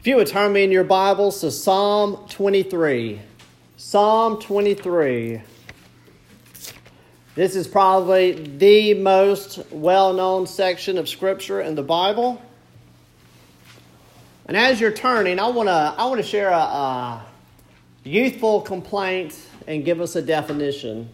If 0.00 0.06
you 0.06 0.16
would 0.16 0.28
turn 0.28 0.54
me 0.54 0.64
in 0.64 0.72
your 0.72 0.82
Bibles 0.82 1.42
to 1.42 1.50
Psalm 1.50 2.26
23. 2.30 3.20
Psalm 3.76 4.40
23. 4.40 5.42
This 7.34 7.54
is 7.54 7.68
probably 7.68 8.32
the 8.32 8.94
most 8.94 9.58
well 9.70 10.14
known 10.14 10.46
section 10.46 10.96
of 10.96 11.06
Scripture 11.06 11.60
in 11.60 11.74
the 11.74 11.82
Bible. 11.82 12.40
And 14.46 14.56
as 14.56 14.80
you're 14.80 14.90
turning, 14.90 15.38
I 15.38 15.48
want 15.48 15.68
to 15.68 15.94
I 15.98 16.06
want 16.06 16.18
to 16.18 16.26
share 16.26 16.48
a, 16.48 16.54
a 16.54 17.26
youthful 18.02 18.62
complaint 18.62 19.38
and 19.66 19.84
give 19.84 20.00
us 20.00 20.16
a 20.16 20.22
definition. 20.22 21.10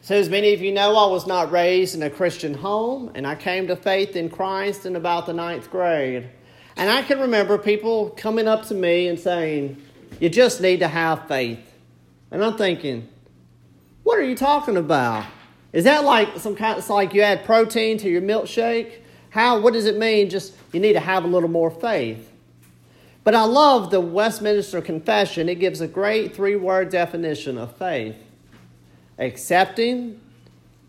So, 0.00 0.14
as 0.16 0.30
many 0.30 0.54
of 0.54 0.62
you 0.62 0.72
know, 0.72 0.96
I 0.96 1.10
was 1.10 1.26
not 1.26 1.52
raised 1.52 1.94
in 1.94 2.02
a 2.02 2.08
Christian 2.08 2.54
home, 2.54 3.10
and 3.14 3.26
I 3.26 3.34
came 3.34 3.66
to 3.66 3.76
faith 3.76 4.16
in 4.16 4.30
Christ 4.30 4.86
in 4.86 4.96
about 4.96 5.26
the 5.26 5.34
ninth 5.34 5.70
grade. 5.70 6.30
And 6.80 6.88
I 6.88 7.02
can 7.02 7.20
remember 7.20 7.58
people 7.58 8.08
coming 8.16 8.48
up 8.48 8.64
to 8.68 8.74
me 8.74 9.06
and 9.06 9.20
saying, 9.20 9.76
You 10.18 10.30
just 10.30 10.62
need 10.62 10.80
to 10.80 10.88
have 10.88 11.28
faith. 11.28 11.60
And 12.30 12.42
I'm 12.42 12.56
thinking, 12.56 13.06
What 14.02 14.18
are 14.18 14.22
you 14.22 14.34
talking 14.34 14.78
about? 14.78 15.26
Is 15.74 15.84
that 15.84 16.04
like 16.04 16.38
some 16.38 16.56
kind 16.56 16.78
it's 16.78 16.88
like 16.88 17.12
you 17.12 17.20
add 17.20 17.44
protein 17.44 17.98
to 17.98 18.08
your 18.08 18.22
milkshake? 18.22 18.94
How 19.28 19.60
what 19.60 19.74
does 19.74 19.84
it 19.84 19.98
mean? 19.98 20.30
Just 20.30 20.54
you 20.72 20.80
need 20.80 20.94
to 20.94 21.00
have 21.00 21.22
a 21.24 21.26
little 21.26 21.50
more 21.50 21.70
faith. 21.70 22.32
But 23.24 23.34
I 23.34 23.44
love 23.44 23.90
the 23.90 24.00
Westminster 24.00 24.80
Confession. 24.80 25.50
It 25.50 25.56
gives 25.56 25.82
a 25.82 25.86
great 25.86 26.34
three-word 26.34 26.88
definition 26.88 27.58
of 27.58 27.76
faith. 27.76 28.16
Accepting, 29.18 30.18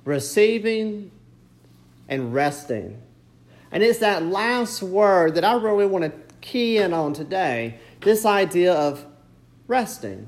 receiving, 0.05 1.11
and 2.07 2.33
resting. 2.33 3.01
And 3.71 3.83
it's 3.83 3.99
that 3.99 4.23
last 4.23 4.83
word 4.83 5.35
that 5.35 5.45
I 5.45 5.55
really 5.55 5.85
want 5.85 6.05
to 6.05 6.11
key 6.41 6.77
in 6.77 6.93
on 6.93 7.13
today 7.13 7.79
this 8.01 8.25
idea 8.25 8.73
of 8.73 9.05
resting. 9.67 10.27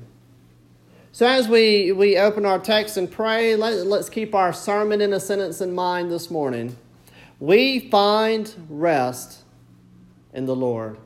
So, 1.12 1.26
as 1.26 1.48
we, 1.48 1.92
we 1.92 2.16
open 2.16 2.44
our 2.44 2.58
text 2.58 2.96
and 2.96 3.10
pray, 3.10 3.54
let, 3.54 3.86
let's 3.86 4.08
keep 4.08 4.34
our 4.34 4.52
sermon 4.52 5.00
in 5.00 5.12
a 5.12 5.20
sentence 5.20 5.60
in 5.60 5.72
mind 5.72 6.10
this 6.10 6.30
morning. 6.30 6.76
We 7.38 7.88
find 7.90 8.52
rest 8.68 9.42
in 10.32 10.46
the 10.46 10.56
Lord. 10.56 10.98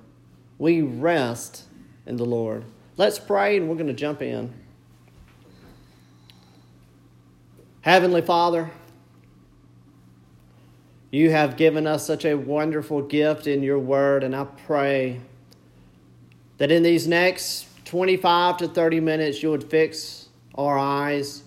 We 0.59 0.81
rest 0.83 1.65
in 2.07 2.17
the 2.17 2.25
Lord. 2.25 2.65
Let's 2.97 3.19
pray 3.19 3.57
and 3.57 3.69
we're 3.69 3.75
going 3.75 3.89
to 3.89 3.93
jump 3.93 4.23
in. 4.23 4.53
Heavenly 7.83 8.23
Father, 8.23 8.71
you 11.11 11.31
have 11.31 11.57
given 11.57 11.87
us 11.87 12.07
such 12.07 12.25
a 12.25 12.35
wonderful 12.35 13.03
gift 13.03 13.47
in 13.47 13.63
your 13.63 13.79
word, 13.79 14.23
and 14.23 14.37
I 14.37 14.45
pray 14.45 15.21
that 16.59 16.71
in 16.71 16.83
these 16.83 17.07
next 17.07 17.67
25 17.87 18.59
to 18.59 18.69
30 18.69 19.01
minutes, 19.01 19.43
you 19.43 19.51
would 19.51 19.71
fix 19.71 20.29
our 20.55 20.77
eyes 20.77 21.45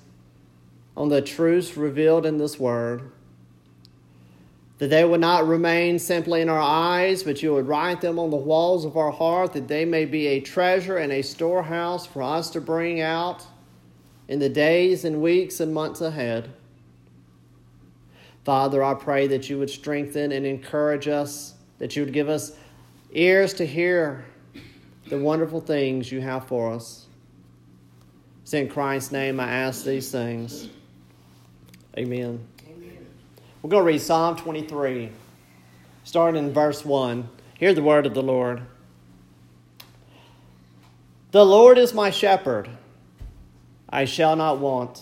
on 0.97 1.09
the 1.09 1.21
truths 1.21 1.77
revealed 1.77 2.25
in 2.25 2.37
this 2.37 2.59
word. 2.59 3.11
That 4.79 4.89
they 4.89 5.05
would 5.05 5.21
not 5.21 5.47
remain 5.47 5.99
simply 5.99 6.41
in 6.41 6.49
our 6.49 6.59
eyes, 6.59 7.21
but 7.21 7.43
you 7.43 7.53
would 7.53 7.67
write 7.67 8.01
them 8.01 8.17
on 8.17 8.31
the 8.31 8.35
walls 8.35 8.83
of 8.83 8.97
our 8.97 9.11
heart, 9.11 9.53
that 9.53 9.67
they 9.67 9.85
may 9.85 10.05
be 10.05 10.25
a 10.27 10.39
treasure 10.39 10.97
and 10.97 11.11
a 11.11 11.21
storehouse 11.21 12.07
for 12.07 12.23
us 12.23 12.49
to 12.51 12.61
bring 12.61 12.99
out 12.99 13.45
in 14.27 14.39
the 14.39 14.49
days 14.49 15.05
and 15.05 15.21
weeks 15.21 15.59
and 15.59 15.71
months 15.71 16.01
ahead. 16.01 16.51
Father, 18.44 18.84
I 18.84 18.94
pray 18.95 19.28
that 19.28 19.50
you 19.50 19.59
would 19.59 19.70
strengthen 19.70 20.31
and 20.31 20.45
encourage 20.45 21.08
us, 21.08 21.53
that 21.78 21.95
you 21.95 22.03
would 22.03 22.14
give 22.14 22.30
us 22.30 22.53
ears 23.11 23.53
to 23.56 23.66
hear 23.66 24.25
the 25.09 25.17
wonderful 25.17 25.61
things 25.61 26.11
you 26.11 26.22
have 26.22 26.47
for 26.47 26.73
us. 26.73 27.06
It's 28.42 28.53
in 28.53 28.67
Christ's 28.67 29.12
name 29.12 29.39
I 29.39 29.50
ask 29.50 29.86
these 29.86 30.12
things. 30.12 30.69
Amen. 31.97 32.46
Amen. 32.68 33.06
We're 33.62 33.69
going 33.69 33.81
to 33.84 33.88
read 33.88 34.01
Psalm 34.01 34.35
23, 34.35 35.12
starting 36.03 36.44
in 36.44 36.53
verse 36.53 36.84
1. 36.84 37.30
Hear 37.59 37.74
the 37.74 37.84
word 37.84 38.06
of 38.06 38.13
the 38.13 38.24
Lord. 38.24 38.62
The 41.31 41.46
Lord 41.46 41.78
is 41.78 41.94
my 41.94 42.09
shepherd, 42.09 42.69
I 43.88 44.06
shall 44.06 44.35
not 44.35 44.59
want. 44.59 45.01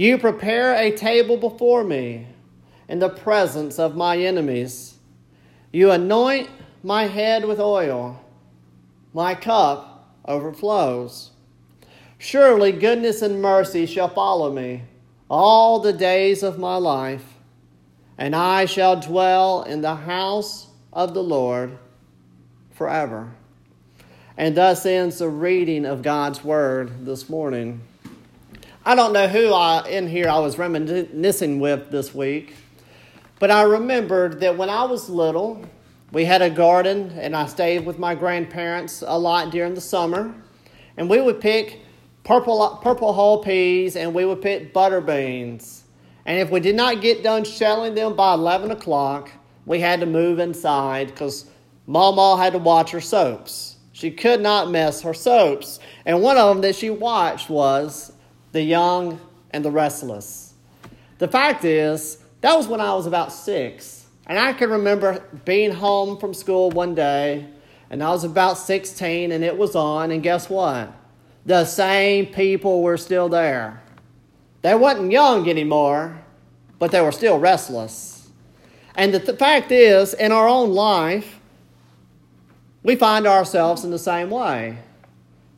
You 0.00 0.16
prepare 0.16 0.74
a 0.76 0.96
table 0.96 1.36
before 1.36 1.84
me 1.84 2.26
in 2.88 3.00
the 3.00 3.10
presence 3.10 3.78
of 3.78 3.96
my 3.96 4.16
enemies. 4.16 4.94
You 5.74 5.90
anoint 5.90 6.48
my 6.82 7.06
head 7.06 7.44
with 7.44 7.60
oil, 7.60 8.18
my 9.12 9.34
cup 9.34 10.16
overflows. 10.24 11.32
Surely 12.16 12.72
goodness 12.72 13.20
and 13.20 13.42
mercy 13.42 13.84
shall 13.84 14.08
follow 14.08 14.50
me 14.50 14.84
all 15.28 15.80
the 15.80 15.92
days 15.92 16.42
of 16.42 16.58
my 16.58 16.76
life, 16.76 17.34
and 18.16 18.34
I 18.34 18.64
shall 18.64 18.98
dwell 18.98 19.64
in 19.64 19.82
the 19.82 19.96
house 19.96 20.68
of 20.94 21.12
the 21.12 21.22
Lord 21.22 21.76
forever. 22.70 23.34
And 24.38 24.56
thus 24.56 24.86
ends 24.86 25.18
the 25.18 25.28
reading 25.28 25.84
of 25.84 26.00
God's 26.00 26.42
word 26.42 27.04
this 27.04 27.28
morning. 27.28 27.82
I 28.82 28.94
don't 28.94 29.12
know 29.12 29.28
who 29.28 29.52
I, 29.52 29.86
in 29.86 30.08
here 30.08 30.26
I 30.26 30.38
was 30.38 30.56
reminiscing 30.56 31.60
with 31.60 31.90
this 31.90 32.14
week, 32.14 32.54
but 33.38 33.50
I 33.50 33.62
remembered 33.62 34.40
that 34.40 34.56
when 34.56 34.70
I 34.70 34.84
was 34.84 35.10
little, 35.10 35.62
we 36.12 36.24
had 36.24 36.40
a 36.40 36.48
garden 36.48 37.10
and 37.20 37.36
I 37.36 37.44
stayed 37.44 37.84
with 37.84 37.98
my 37.98 38.14
grandparents 38.14 39.04
a 39.06 39.18
lot 39.18 39.50
during 39.50 39.74
the 39.74 39.82
summer. 39.82 40.34
And 40.96 41.10
we 41.10 41.20
would 41.20 41.42
pick 41.42 41.80
purple, 42.24 42.80
purple 42.82 43.12
hull 43.12 43.42
peas 43.42 43.96
and 43.96 44.14
we 44.14 44.24
would 44.24 44.40
pick 44.40 44.72
butter 44.72 45.02
beans. 45.02 45.84
And 46.24 46.38
if 46.38 46.50
we 46.50 46.60
did 46.60 46.74
not 46.74 47.02
get 47.02 47.22
done 47.22 47.44
shelling 47.44 47.94
them 47.94 48.16
by 48.16 48.32
11 48.32 48.70
o'clock, 48.70 49.30
we 49.66 49.80
had 49.80 50.00
to 50.00 50.06
move 50.06 50.38
inside 50.38 51.08
because 51.08 51.44
Mama 51.86 52.38
had 52.42 52.54
to 52.54 52.58
watch 52.58 52.92
her 52.92 53.00
soaps. 53.02 53.76
She 53.92 54.10
could 54.10 54.40
not 54.40 54.70
miss 54.70 55.02
her 55.02 55.12
soaps. 55.12 55.80
And 56.06 56.22
one 56.22 56.38
of 56.38 56.48
them 56.48 56.62
that 56.62 56.76
she 56.76 56.88
watched 56.88 57.50
was 57.50 58.12
the 58.52 58.62
young, 58.62 59.20
and 59.52 59.64
the 59.64 59.70
restless. 59.70 60.54
The 61.18 61.28
fact 61.28 61.64
is, 61.64 62.18
that 62.40 62.56
was 62.56 62.68
when 62.68 62.80
I 62.80 62.94
was 62.94 63.06
about 63.06 63.32
six. 63.32 64.06
And 64.26 64.38
I 64.38 64.52
can 64.52 64.70
remember 64.70 65.24
being 65.44 65.72
home 65.72 66.16
from 66.18 66.34
school 66.34 66.70
one 66.70 66.94
day, 66.94 67.48
and 67.90 68.02
I 68.02 68.10
was 68.10 68.22
about 68.22 68.58
16, 68.58 69.32
and 69.32 69.42
it 69.42 69.56
was 69.56 69.74
on, 69.74 70.12
and 70.12 70.22
guess 70.22 70.48
what? 70.48 70.92
The 71.44 71.64
same 71.64 72.26
people 72.26 72.82
were 72.82 72.96
still 72.96 73.28
there. 73.28 73.82
They 74.62 74.74
wasn't 74.74 75.10
young 75.10 75.48
anymore, 75.48 76.20
but 76.78 76.92
they 76.92 77.00
were 77.00 77.12
still 77.12 77.38
restless. 77.38 78.28
And 78.94 79.12
the 79.12 79.20
th- 79.20 79.38
fact 79.38 79.72
is, 79.72 80.14
in 80.14 80.30
our 80.30 80.46
own 80.46 80.72
life, 80.72 81.40
we 82.82 82.96
find 82.96 83.26
ourselves 83.26 83.84
in 83.84 83.90
the 83.90 83.98
same 83.98 84.30
way. 84.30 84.78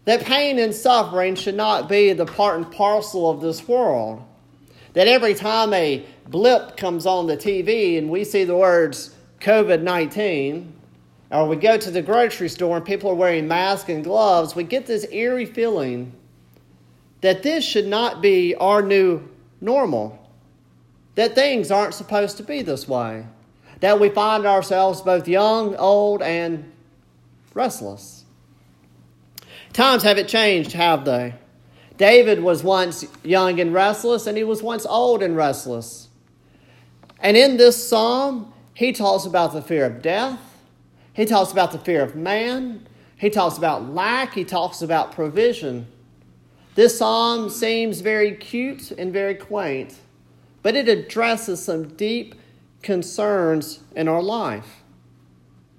That 0.05 0.25
pain 0.25 0.59
and 0.59 0.75
suffering 0.75 1.37
should 1.37 1.55
not 1.55 1.89
be 1.89 2.13
the 2.13 2.27
part 2.27 2.57
and 2.57 2.71
parcel 2.71 3.31
of 3.31 3.41
this 3.41 3.67
world. 3.69 4.23
That 4.95 5.07
every 5.07 5.35
time 5.35 5.73
a 5.73 6.05
blip 6.29 6.77
comes 6.77 7.07
on 7.07 7.27
the 7.27 7.37
TV 7.37 7.99
and 7.99 8.11
we 8.11 8.25
see 8.25 8.45
the 8.45 8.57
words 8.57 9.15
COVID 9.41 9.83
19, 9.83 10.73
or 11.31 11.49
we 11.49 11.57
go 11.57 11.79
to 11.79 11.91
the 11.91 12.03
grocery 12.03 12.49
store 12.49 12.77
and 12.77 12.85
people 12.85 13.11
are 13.11 13.15
wearing 13.15 13.49
masks 13.49 13.89
and 13.89 14.05
gloves, 14.05 14.55
we 14.55 14.65
get 14.65 14.87
this 14.87 15.07
eerie 15.11 15.47
feeling 15.47 16.13
that 17.21 17.43
this 17.43 17.65
should 17.65 17.87
not 17.87 18.21
be 18.21 18.55
our 18.57 18.83
new 18.83 19.29
normal. 19.61 20.19
That 21.15 21.35
things 21.35 21.71
aren't 21.71 21.95
supposed 21.95 22.37
to 22.39 22.43
be 22.43 22.63
this 22.63 22.89
way. 22.89 23.27
That 23.81 24.01
we 24.01 24.09
find 24.09 24.47
ourselves 24.47 25.01
both 25.01 25.29
young, 25.29 25.77
old, 25.77 26.23
and 26.23 26.71
restless. 27.55 28.22
Times 29.73 30.03
haven't 30.03 30.29
changed, 30.29 30.73
have 30.73 31.05
they? 31.05 31.35
David 31.97 32.43
was 32.43 32.63
once 32.63 33.07
young 33.23 33.61
and 33.61 33.73
restless, 33.73 34.27
and 34.27 34.37
he 34.37 34.45
was 34.45 34.63
once 34.63 34.85
old 34.87 35.23
and 35.23 35.37
restless. 35.37 36.09
And 37.21 37.37
in 37.37 37.57
this 37.57 37.89
psalm, 37.89 38.53
he 38.75 38.93
talks 38.93 39.25
about 39.25 39.53
the 39.53 39.63
fear 39.63 39.87
of 39.87 40.03
death, 40.03 40.41
he 41.15 41.25
talks 41.25 41.53
about 41.53 41.73
the 41.73 41.79
fear 41.79 42.03
of 42.03 42.17
man, 42.17 42.87
He 43.17 43.31
talks 43.31 43.57
about 43.57 43.89
lack, 43.89 44.35
he 44.35 44.45
talks 44.45 44.83
about 44.83 45.13
provision. 45.13 45.87
This 46.75 46.99
psalm 46.99 47.51
seems 47.51 48.01
very 48.01 48.35
cute 48.35 48.91
and 48.91 49.13
very 49.13 49.37
quaint, 49.37 49.95
but 50.63 50.75
it 50.75 50.89
addresses 50.89 51.63
some 51.63 51.95
deep 51.95 52.35
concerns 52.83 53.79
in 53.95 54.09
our 54.09 54.23
life. 54.23 54.83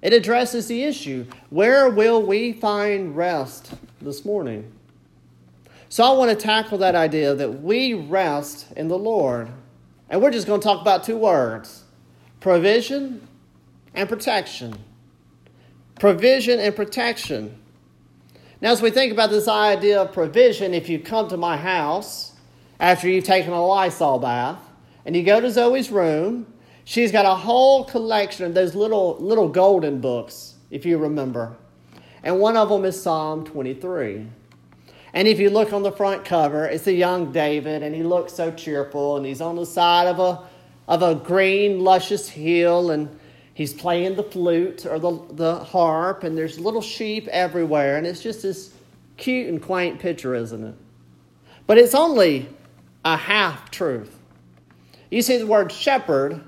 It 0.00 0.14
addresses 0.14 0.68
the 0.68 0.84
issue 0.84 1.26
where 1.50 1.90
will 1.90 2.22
we 2.22 2.54
find 2.54 3.14
rest 3.14 3.74
this 4.04 4.24
morning? 4.24 4.70
So 5.88 6.04
I 6.04 6.16
want 6.16 6.30
to 6.30 6.36
tackle 6.36 6.78
that 6.78 6.94
idea 6.94 7.34
that 7.34 7.62
we 7.62 7.94
rest 7.94 8.72
in 8.76 8.88
the 8.88 8.98
Lord. 8.98 9.48
And 10.08 10.20
we're 10.20 10.30
just 10.30 10.46
going 10.46 10.60
to 10.60 10.64
talk 10.64 10.80
about 10.80 11.04
two 11.04 11.16
words 11.16 11.84
provision 12.40 13.26
and 13.94 14.08
protection. 14.08 14.76
Provision 15.98 16.60
and 16.60 16.74
protection. 16.74 17.58
Now, 18.60 18.72
as 18.72 18.82
we 18.82 18.90
think 18.90 19.12
about 19.12 19.30
this 19.30 19.46
idea 19.46 20.02
of 20.02 20.12
provision, 20.12 20.74
if 20.74 20.88
you 20.88 20.98
come 20.98 21.28
to 21.28 21.36
my 21.36 21.56
house 21.56 22.32
after 22.80 23.08
you've 23.08 23.24
taken 23.24 23.52
a 23.52 23.64
Lysol 23.64 24.18
bath 24.18 24.58
and 25.06 25.14
you 25.14 25.22
go 25.22 25.40
to 25.40 25.50
Zoe's 25.50 25.90
room, 25.90 26.52
she's 26.84 27.12
got 27.12 27.24
a 27.24 27.34
whole 27.34 27.84
collection 27.84 28.46
of 28.46 28.54
those 28.54 28.74
little, 28.74 29.16
little 29.20 29.48
golden 29.48 30.00
books, 30.00 30.54
if 30.70 30.84
you 30.84 30.98
remember. 30.98 31.56
And 32.24 32.40
one 32.40 32.56
of 32.56 32.70
them 32.70 32.86
is 32.86 33.00
Psalm 33.00 33.44
23. 33.44 34.26
And 35.12 35.28
if 35.28 35.38
you 35.38 35.50
look 35.50 35.72
on 35.74 35.82
the 35.82 35.92
front 35.92 36.24
cover, 36.24 36.64
it's 36.64 36.86
a 36.86 36.92
young 36.92 37.30
David, 37.30 37.82
and 37.82 37.94
he 37.94 38.02
looks 38.02 38.32
so 38.32 38.50
cheerful, 38.50 39.18
and 39.18 39.26
he's 39.26 39.42
on 39.42 39.56
the 39.56 39.66
side 39.66 40.08
of 40.08 40.18
a, 40.18 40.40
of 40.88 41.02
a 41.02 41.14
green, 41.14 41.80
luscious 41.80 42.28
hill, 42.28 42.90
and 42.90 43.20
he's 43.52 43.74
playing 43.74 44.16
the 44.16 44.22
flute 44.24 44.86
or 44.86 44.98
the, 44.98 45.20
the 45.32 45.56
harp, 45.56 46.24
and 46.24 46.36
there's 46.36 46.58
little 46.58 46.80
sheep 46.80 47.28
everywhere, 47.28 47.98
and 47.98 48.06
it's 48.06 48.22
just 48.22 48.42
this 48.42 48.72
cute 49.18 49.48
and 49.48 49.62
quaint 49.62 50.00
picture, 50.00 50.34
isn't 50.34 50.64
it? 50.64 50.74
But 51.66 51.76
it's 51.76 51.94
only 51.94 52.48
a 53.04 53.18
half 53.18 53.70
truth. 53.70 54.18
You 55.10 55.20
see, 55.20 55.36
the 55.36 55.46
word 55.46 55.70
shepherd 55.70 56.42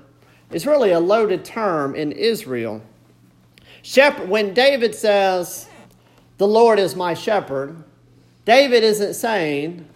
is 0.51 0.65
really 0.65 0.91
a 0.91 0.99
loaded 0.99 1.45
term 1.45 1.95
in 1.95 2.11
Israel. 2.11 2.81
Shepherd, 3.87 4.29
when 4.29 4.53
David 4.53 4.95
says, 4.95 5.67
The 6.37 6.47
Lord 6.47 6.79
is 6.79 6.95
my 6.95 7.13
shepherd, 7.13 7.83
David 8.45 8.83
isn't 8.83 9.13
saying, 9.13 9.87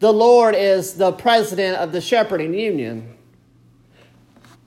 The 0.00 0.12
Lord 0.12 0.54
is 0.54 0.94
the 0.94 1.12
president 1.12 1.78
of 1.78 1.92
the 1.92 2.00
shepherding 2.00 2.54
union 2.54 3.12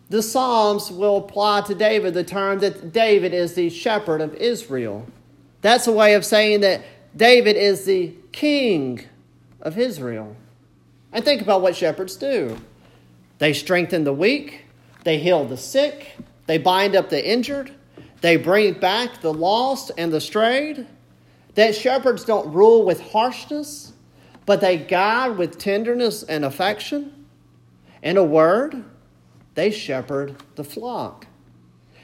the 0.09 0.21
Psalms 0.21 0.91
will 0.91 1.17
apply 1.17 1.61
to 1.61 1.75
David 1.75 2.13
the 2.13 2.23
term 2.23 2.59
that 2.59 2.93
David 2.93 3.33
is 3.33 3.53
the 3.55 3.69
shepherd 3.69 4.21
of 4.21 4.35
Israel. 4.35 5.05
That's 5.61 5.87
a 5.87 5.91
way 5.91 6.13
of 6.13 6.23
saying 6.23 6.61
that 6.61 6.83
David 7.15 7.55
is 7.55 7.85
the 7.85 8.13
king 8.31 9.03
of 9.61 9.79
Israel. 9.79 10.35
And 11.11 11.25
think 11.25 11.41
about 11.41 11.61
what 11.61 11.75
shepherds 11.75 12.15
do 12.15 12.57
they 13.37 13.51
strengthen 13.51 14.03
the 14.05 14.13
weak, 14.13 14.65
they 15.03 15.19
heal 15.19 15.43
the 15.45 15.57
sick, 15.57 16.15
they 16.45 16.57
bind 16.57 16.95
up 16.95 17.09
the 17.09 17.29
injured, 17.29 17.71
they 18.25 18.37
bring 18.37 18.73
back 18.73 19.21
the 19.21 19.31
lost 19.31 19.91
and 19.99 20.11
the 20.11 20.19
strayed. 20.19 20.87
That 21.53 21.75
shepherds 21.75 22.25
don't 22.25 22.51
rule 22.51 22.83
with 22.83 22.99
harshness, 22.99 23.93
but 24.47 24.61
they 24.61 24.77
guide 24.77 25.37
with 25.37 25.59
tenderness 25.59 26.23
and 26.23 26.43
affection. 26.43 27.27
In 28.01 28.17
a 28.17 28.23
word, 28.23 28.83
they 29.53 29.69
shepherd 29.69 30.37
the 30.55 30.63
flock. 30.63 31.27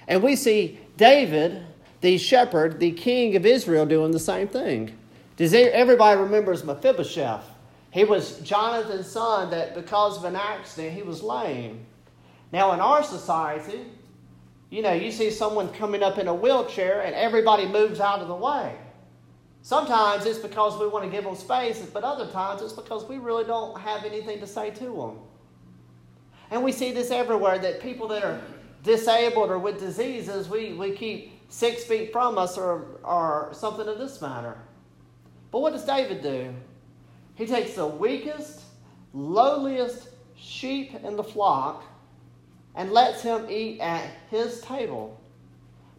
And 0.07 0.21
we 0.21 0.35
see 0.35 0.79
David, 0.95 1.65
the 2.01 2.19
shepherd, 2.19 2.79
the 2.79 2.91
king 2.91 3.35
of 3.35 3.43
Israel, 3.43 3.87
doing 3.87 4.11
the 4.11 4.19
same 4.19 4.47
thing. 4.47 4.95
Does 5.37 5.55
everybody 5.55 6.21
remembers 6.21 6.63
Mephibosheth? 6.63 7.49
He 7.89 8.03
was 8.03 8.37
Jonathan's 8.41 9.07
son 9.07 9.49
that 9.49 9.73
because 9.73 10.17
of 10.17 10.25
an 10.25 10.35
accident 10.35 10.93
he 10.93 11.01
was 11.01 11.23
lame. 11.23 11.83
Now 12.51 12.73
in 12.73 12.79
our 12.79 13.01
society, 13.01 13.87
you 14.71 14.81
know, 14.81 14.93
you 14.93 15.11
see 15.11 15.29
someone 15.29 15.69
coming 15.73 16.01
up 16.01 16.17
in 16.17 16.29
a 16.29 16.33
wheelchair 16.33 17.01
and 17.01 17.13
everybody 17.13 17.67
moves 17.67 17.99
out 17.99 18.21
of 18.21 18.29
the 18.29 18.35
way. 18.35 18.73
Sometimes 19.63 20.25
it's 20.25 20.39
because 20.39 20.79
we 20.79 20.87
want 20.87 21.03
to 21.03 21.11
give 21.11 21.25
them 21.25 21.35
space, 21.35 21.85
but 21.93 22.03
other 22.03 22.25
times 22.31 22.61
it's 22.61 22.73
because 22.73 23.05
we 23.05 23.17
really 23.17 23.43
don't 23.43 23.79
have 23.79 24.05
anything 24.05 24.39
to 24.39 24.47
say 24.47 24.71
to 24.71 24.85
them. 24.85 25.19
And 26.49 26.63
we 26.63 26.71
see 26.71 26.93
this 26.93 27.11
everywhere 27.11 27.59
that 27.59 27.81
people 27.81 28.07
that 28.07 28.23
are 28.23 28.41
disabled 28.81 29.51
or 29.51 29.59
with 29.59 29.77
diseases, 29.77 30.47
we, 30.47 30.73
we 30.73 30.91
keep 30.91 31.33
six 31.49 31.83
feet 31.83 32.13
from 32.13 32.37
us 32.37 32.57
or, 32.57 32.99
or 33.03 33.49
something 33.51 33.87
of 33.87 33.99
this 33.99 34.21
matter. 34.21 34.57
But 35.51 35.59
what 35.59 35.73
does 35.73 35.83
David 35.83 36.23
do? 36.23 36.55
He 37.35 37.45
takes 37.45 37.73
the 37.73 37.85
weakest, 37.85 38.61
lowliest 39.13 40.07
sheep 40.35 40.95
in 41.03 41.17
the 41.17 41.23
flock 41.23 41.83
and 42.75 42.91
lets 42.91 43.21
him 43.21 43.47
eat 43.49 43.79
at 43.79 44.09
his 44.29 44.61
table. 44.61 45.19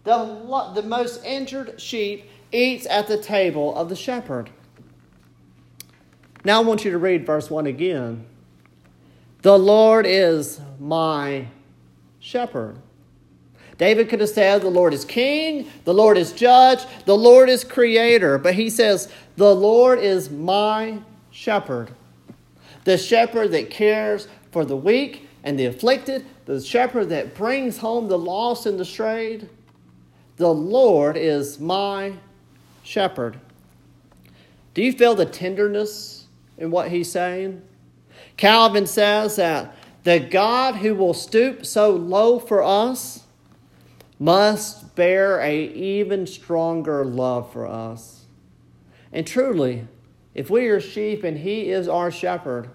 The, 0.04 0.72
the 0.74 0.82
most 0.82 1.24
injured 1.24 1.80
sheep 1.80 2.28
eats 2.50 2.86
at 2.86 3.06
the 3.06 3.18
table 3.18 3.74
of 3.76 3.88
the 3.88 3.96
shepherd. 3.96 4.50
Now 6.44 6.60
I 6.60 6.64
want 6.64 6.84
you 6.84 6.90
to 6.90 6.98
read 6.98 7.24
verse 7.24 7.50
1 7.50 7.66
again. 7.66 8.26
The 9.42 9.58
Lord 9.58 10.06
is 10.06 10.60
my 10.78 11.46
shepherd. 12.20 12.78
David 13.78 14.08
could 14.08 14.20
have 14.20 14.28
said, 14.28 14.62
The 14.62 14.70
Lord 14.70 14.94
is 14.94 15.04
king, 15.04 15.68
the 15.84 15.94
Lord 15.94 16.16
is 16.16 16.32
judge, 16.32 16.84
the 17.04 17.16
Lord 17.16 17.48
is 17.48 17.64
creator. 17.64 18.38
But 18.38 18.54
he 18.54 18.70
says, 18.70 19.10
The 19.36 19.54
Lord 19.54 19.98
is 19.98 20.30
my 20.30 20.98
shepherd. 21.30 21.92
The 22.84 22.98
shepherd 22.98 23.52
that 23.52 23.70
cares 23.70 24.28
for 24.50 24.64
the 24.64 24.76
weak 24.76 25.28
and 25.44 25.58
the 25.58 25.66
afflicted, 25.66 26.24
the 26.44 26.60
shepherd 26.60 27.08
that 27.10 27.34
brings 27.34 27.78
home 27.78 28.08
the 28.08 28.18
lost 28.18 28.66
and 28.66 28.78
the 28.78 28.84
strayed. 28.84 29.48
The 30.36 30.52
Lord 30.52 31.16
is 31.16 31.58
my 31.58 32.14
shepherd. 32.82 33.38
Do 34.74 34.82
you 34.82 34.92
feel 34.92 35.14
the 35.14 35.26
tenderness 35.26 36.26
in 36.56 36.70
what 36.70 36.90
he's 36.90 37.10
saying? 37.10 37.62
Calvin 38.36 38.86
says 38.86 39.36
that 39.36 39.74
the 40.04 40.18
God 40.18 40.76
who 40.76 40.94
will 40.94 41.14
stoop 41.14 41.64
so 41.66 41.90
low 41.90 42.38
for 42.38 42.62
us 42.62 43.24
must 44.18 44.94
bear 44.94 45.40
a 45.40 45.64
even 45.64 46.26
stronger 46.26 47.04
love 47.04 47.52
for 47.52 47.66
us. 47.66 48.24
And 49.12 49.26
truly, 49.26 49.86
if 50.34 50.48
we 50.48 50.66
are 50.68 50.80
sheep 50.80 51.24
and 51.24 51.38
he 51.38 51.70
is 51.70 51.88
our 51.88 52.10
shepherd, 52.10 52.70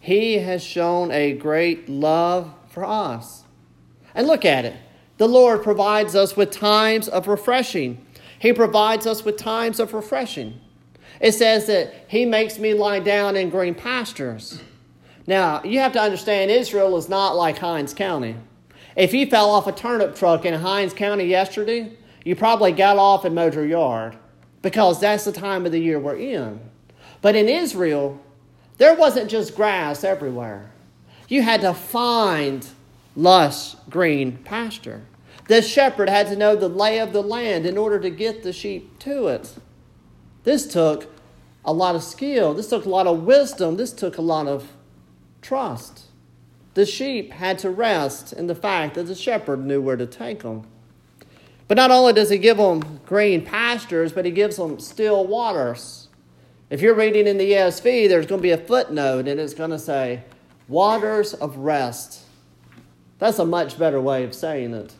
he 0.00 0.38
has 0.38 0.64
shown 0.64 1.10
a 1.12 1.32
great 1.32 1.88
love 1.88 2.52
for 2.68 2.84
us. 2.84 3.44
And 4.14 4.26
look 4.26 4.44
at 4.44 4.64
it. 4.64 4.74
The 5.18 5.28
Lord 5.28 5.62
provides 5.62 6.16
us 6.16 6.36
with 6.36 6.50
times 6.50 7.06
of 7.06 7.28
refreshing. 7.28 8.04
He 8.38 8.54
provides 8.54 9.06
us 9.06 9.24
with 9.24 9.36
times 9.36 9.78
of 9.78 9.92
refreshing. 9.92 10.58
It 11.20 11.32
says 11.32 11.66
that 11.66 12.06
he 12.08 12.24
makes 12.24 12.58
me 12.58 12.72
lie 12.72 13.00
down 13.00 13.36
in 13.36 13.50
green 13.50 13.74
pastures. 13.74 14.62
Now, 15.26 15.62
you 15.62 15.78
have 15.80 15.92
to 15.92 16.00
understand 16.00 16.50
Israel 16.50 16.96
is 16.96 17.10
not 17.10 17.36
like 17.36 17.58
Hinds 17.58 17.92
County. 17.92 18.36
If 18.96 19.12
you 19.12 19.26
fell 19.26 19.50
off 19.50 19.66
a 19.66 19.72
turnip 19.72 20.16
truck 20.16 20.46
in 20.46 20.54
Hinds 20.54 20.94
County 20.94 21.24
yesterday, 21.24 21.92
you 22.24 22.34
probably 22.34 22.72
got 22.72 22.96
off 22.96 23.26
and 23.26 23.34
mowed 23.34 23.54
your 23.54 23.66
yard 23.66 24.16
because 24.62 25.00
that's 25.00 25.24
the 25.24 25.32
time 25.32 25.66
of 25.66 25.72
the 25.72 25.78
year 25.78 25.98
we're 25.98 26.16
in. 26.16 26.60
But 27.20 27.36
in 27.36 27.48
Israel, 27.48 28.18
there 28.80 28.94
wasn't 28.94 29.30
just 29.30 29.54
grass 29.54 30.04
everywhere. 30.04 30.70
You 31.28 31.42
had 31.42 31.60
to 31.60 31.74
find 31.74 32.66
lush 33.14 33.74
green 33.90 34.38
pasture. 34.38 35.02
The 35.48 35.60
shepherd 35.60 36.08
had 36.08 36.28
to 36.28 36.36
know 36.36 36.56
the 36.56 36.70
lay 36.70 36.98
of 36.98 37.12
the 37.12 37.22
land 37.22 37.66
in 37.66 37.76
order 37.76 38.00
to 38.00 38.08
get 38.08 38.42
the 38.42 38.54
sheep 38.54 38.98
to 39.00 39.26
it. 39.26 39.54
This 40.44 40.66
took 40.66 41.12
a 41.62 41.74
lot 41.74 41.94
of 41.94 42.02
skill. 42.02 42.54
This 42.54 42.70
took 42.70 42.86
a 42.86 42.88
lot 42.88 43.06
of 43.06 43.24
wisdom. 43.24 43.76
This 43.76 43.92
took 43.92 44.16
a 44.16 44.22
lot 44.22 44.46
of 44.46 44.72
trust. 45.42 46.06
The 46.72 46.86
sheep 46.86 47.32
had 47.32 47.58
to 47.58 47.68
rest 47.68 48.32
in 48.32 48.46
the 48.46 48.54
fact 48.54 48.94
that 48.94 49.04
the 49.04 49.14
shepherd 49.14 49.62
knew 49.62 49.82
where 49.82 49.96
to 49.96 50.06
take 50.06 50.40
them. 50.40 50.66
But 51.68 51.76
not 51.76 51.90
only 51.90 52.14
does 52.14 52.30
he 52.30 52.38
give 52.38 52.56
them 52.56 53.00
green 53.04 53.44
pastures, 53.44 54.14
but 54.14 54.24
he 54.24 54.30
gives 54.30 54.56
them 54.56 54.80
still 54.80 55.26
waters. 55.26 55.99
If 56.70 56.80
you're 56.80 56.94
reading 56.94 57.26
in 57.26 57.36
the 57.36 57.50
ESV, 57.50 58.08
there's 58.08 58.26
going 58.26 58.38
to 58.38 58.42
be 58.42 58.52
a 58.52 58.58
footnote 58.58 59.26
and 59.26 59.40
it's 59.40 59.54
going 59.54 59.70
to 59.70 59.78
say, 59.78 60.22
waters 60.68 61.34
of 61.34 61.56
rest. 61.56 62.22
That's 63.18 63.40
a 63.40 63.44
much 63.44 63.76
better 63.76 64.00
way 64.00 64.22
of 64.22 64.32
saying 64.32 64.72
it. 64.74 64.94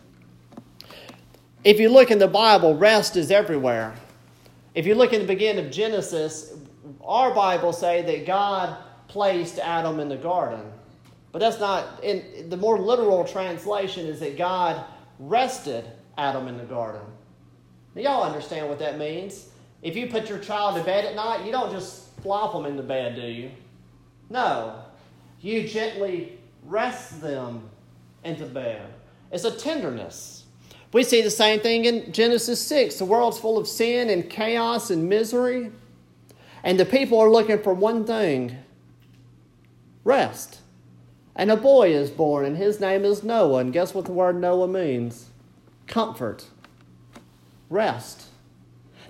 If 1.62 1.78
you 1.78 1.88
look 1.88 2.10
in 2.10 2.18
the 2.18 2.26
Bible, 2.26 2.76
rest 2.76 3.16
is 3.16 3.30
everywhere. 3.30 3.94
If 4.74 4.84
you 4.84 4.96
look 4.96 5.12
in 5.12 5.20
the 5.20 5.26
beginning 5.26 5.64
of 5.64 5.70
Genesis, 5.70 6.54
our 7.04 7.32
Bible 7.32 7.72
say 7.72 8.02
that 8.02 8.26
God 8.26 8.76
placed 9.06 9.60
Adam 9.60 10.00
in 10.00 10.08
the 10.08 10.16
garden. 10.16 10.72
But 11.30 11.38
that's 11.38 11.60
not 11.60 12.02
in 12.02 12.50
the 12.50 12.56
more 12.56 12.80
literal 12.80 13.24
translation 13.24 14.06
is 14.06 14.18
that 14.20 14.36
God 14.36 14.84
rested 15.20 15.84
Adam 16.18 16.48
in 16.48 16.56
the 16.56 16.64
garden. 16.64 17.02
Now, 17.94 18.02
y'all 18.02 18.24
understand 18.24 18.68
what 18.68 18.80
that 18.80 18.98
means. 18.98 19.49
If 19.82 19.96
you 19.96 20.08
put 20.08 20.28
your 20.28 20.38
child 20.38 20.76
to 20.76 20.82
bed 20.82 21.04
at 21.04 21.14
night, 21.14 21.44
you 21.44 21.52
don't 21.52 21.72
just 21.72 22.08
flop 22.20 22.52
them 22.52 22.66
into 22.66 22.82
bed, 22.82 23.16
do 23.16 23.22
you? 23.22 23.50
No. 24.28 24.82
You 25.40 25.66
gently 25.66 26.38
rest 26.64 27.20
them 27.20 27.62
into 28.24 28.44
bed. 28.44 28.86
It's 29.32 29.44
a 29.44 29.50
tenderness. 29.50 30.44
We 30.92 31.04
see 31.04 31.22
the 31.22 31.30
same 31.30 31.60
thing 31.60 31.84
in 31.84 32.12
Genesis 32.12 32.60
6. 32.66 32.96
The 32.96 33.04
world's 33.04 33.38
full 33.38 33.56
of 33.56 33.68
sin 33.68 34.10
and 34.10 34.28
chaos 34.28 34.90
and 34.90 35.08
misery. 35.08 35.70
And 36.62 36.78
the 36.78 36.84
people 36.84 37.18
are 37.18 37.30
looking 37.30 37.62
for 37.62 37.72
one 37.72 38.04
thing 38.04 38.56
rest. 40.04 40.58
And 41.36 41.50
a 41.50 41.56
boy 41.56 41.94
is 41.94 42.10
born, 42.10 42.44
and 42.44 42.56
his 42.56 42.80
name 42.80 43.04
is 43.04 43.22
Noah. 43.22 43.58
And 43.58 43.72
guess 43.72 43.94
what 43.94 44.04
the 44.04 44.12
word 44.12 44.40
Noah 44.40 44.68
means? 44.68 45.30
Comfort, 45.86 46.46
rest. 47.70 48.29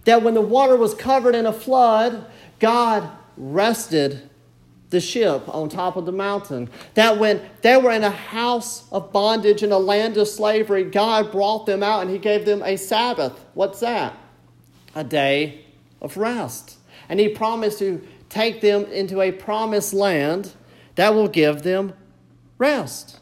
That 0.04 0.22
when 0.22 0.34
the 0.34 0.40
water 0.40 0.76
was 0.76 0.94
covered 0.94 1.34
in 1.34 1.46
a 1.46 1.52
flood, 1.52 2.26
God 2.58 3.10
rested 3.36 4.28
the 4.90 5.00
ship 5.00 5.48
on 5.48 5.68
top 5.68 5.96
of 5.96 6.04
the 6.04 6.12
mountain. 6.12 6.68
That 6.94 7.18
when 7.18 7.40
they 7.62 7.76
were 7.76 7.92
in 7.92 8.04
a 8.04 8.10
house 8.10 8.90
of 8.90 9.12
bondage 9.12 9.62
in 9.62 9.72
a 9.72 9.78
land 9.78 10.16
of 10.16 10.28
slavery, 10.28 10.84
God 10.84 11.30
brought 11.30 11.66
them 11.66 11.82
out 11.82 12.02
and 12.02 12.10
He 12.10 12.18
gave 12.18 12.44
them 12.44 12.62
a 12.62 12.76
Sabbath. 12.76 13.32
What's 13.54 13.80
that? 13.80 14.16
A 14.94 15.04
day 15.04 15.64
of 16.00 16.16
rest. 16.16 16.78
And 17.08 17.20
He 17.20 17.28
promised 17.28 17.78
to 17.78 18.06
take 18.28 18.60
them 18.60 18.84
into 18.86 19.20
a 19.20 19.32
promised 19.32 19.92
land 19.92 20.52
that 20.96 21.14
will 21.14 21.28
give 21.28 21.62
them 21.62 21.92
rest. 22.58 23.20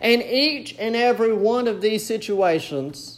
And 0.00 0.22
each 0.22 0.76
and 0.78 0.94
every 0.94 1.32
one 1.32 1.66
of 1.66 1.80
these 1.80 2.04
situations, 2.04 3.13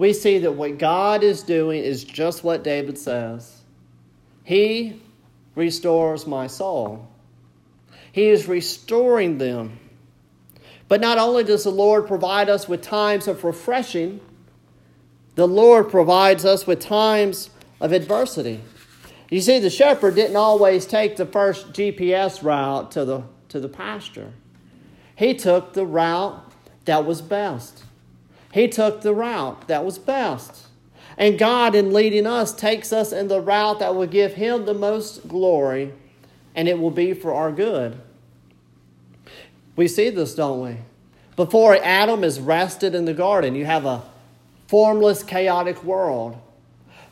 we 0.00 0.14
see 0.14 0.38
that 0.38 0.52
what 0.52 0.78
God 0.78 1.22
is 1.22 1.42
doing 1.42 1.84
is 1.84 2.04
just 2.04 2.42
what 2.42 2.64
David 2.64 2.96
says. 2.96 3.60
He 4.44 4.98
restores 5.54 6.26
my 6.26 6.46
soul. 6.46 7.06
He 8.10 8.28
is 8.28 8.48
restoring 8.48 9.36
them. 9.36 9.78
But 10.88 11.02
not 11.02 11.18
only 11.18 11.44
does 11.44 11.64
the 11.64 11.70
Lord 11.70 12.06
provide 12.06 12.48
us 12.48 12.66
with 12.66 12.80
times 12.80 13.28
of 13.28 13.44
refreshing, 13.44 14.22
the 15.34 15.46
Lord 15.46 15.90
provides 15.90 16.46
us 16.46 16.66
with 16.66 16.80
times 16.80 17.50
of 17.78 17.92
adversity. 17.92 18.62
You 19.28 19.42
see, 19.42 19.58
the 19.58 19.68
shepherd 19.68 20.14
didn't 20.14 20.36
always 20.36 20.86
take 20.86 21.16
the 21.16 21.26
first 21.26 21.74
GPS 21.74 22.42
route 22.42 22.90
to 22.92 23.04
the, 23.04 23.24
to 23.50 23.60
the 23.60 23.68
pasture. 23.68 24.32
He 25.14 25.34
took 25.34 25.74
the 25.74 25.84
route 25.84 26.42
that 26.86 27.04
was 27.04 27.20
best. 27.20 27.84
He 28.52 28.68
took 28.68 29.00
the 29.00 29.14
route 29.14 29.68
that 29.68 29.84
was 29.84 29.98
best. 29.98 30.66
And 31.16 31.38
God, 31.38 31.74
in 31.74 31.92
leading 31.92 32.26
us, 32.26 32.54
takes 32.54 32.92
us 32.92 33.12
in 33.12 33.28
the 33.28 33.40
route 33.40 33.78
that 33.78 33.94
will 33.94 34.06
give 34.06 34.34
Him 34.34 34.64
the 34.64 34.74
most 34.74 35.28
glory, 35.28 35.92
and 36.54 36.68
it 36.68 36.78
will 36.78 36.90
be 36.90 37.12
for 37.12 37.34
our 37.34 37.52
good. 37.52 38.00
We 39.76 39.86
see 39.86 40.10
this, 40.10 40.34
don't 40.34 40.62
we? 40.62 40.76
Before 41.36 41.76
Adam 41.76 42.24
is 42.24 42.40
rested 42.40 42.94
in 42.94 43.04
the 43.04 43.14
garden, 43.14 43.54
you 43.54 43.64
have 43.66 43.86
a 43.86 44.02
formless, 44.66 45.22
chaotic 45.22 45.82
world. 45.84 46.38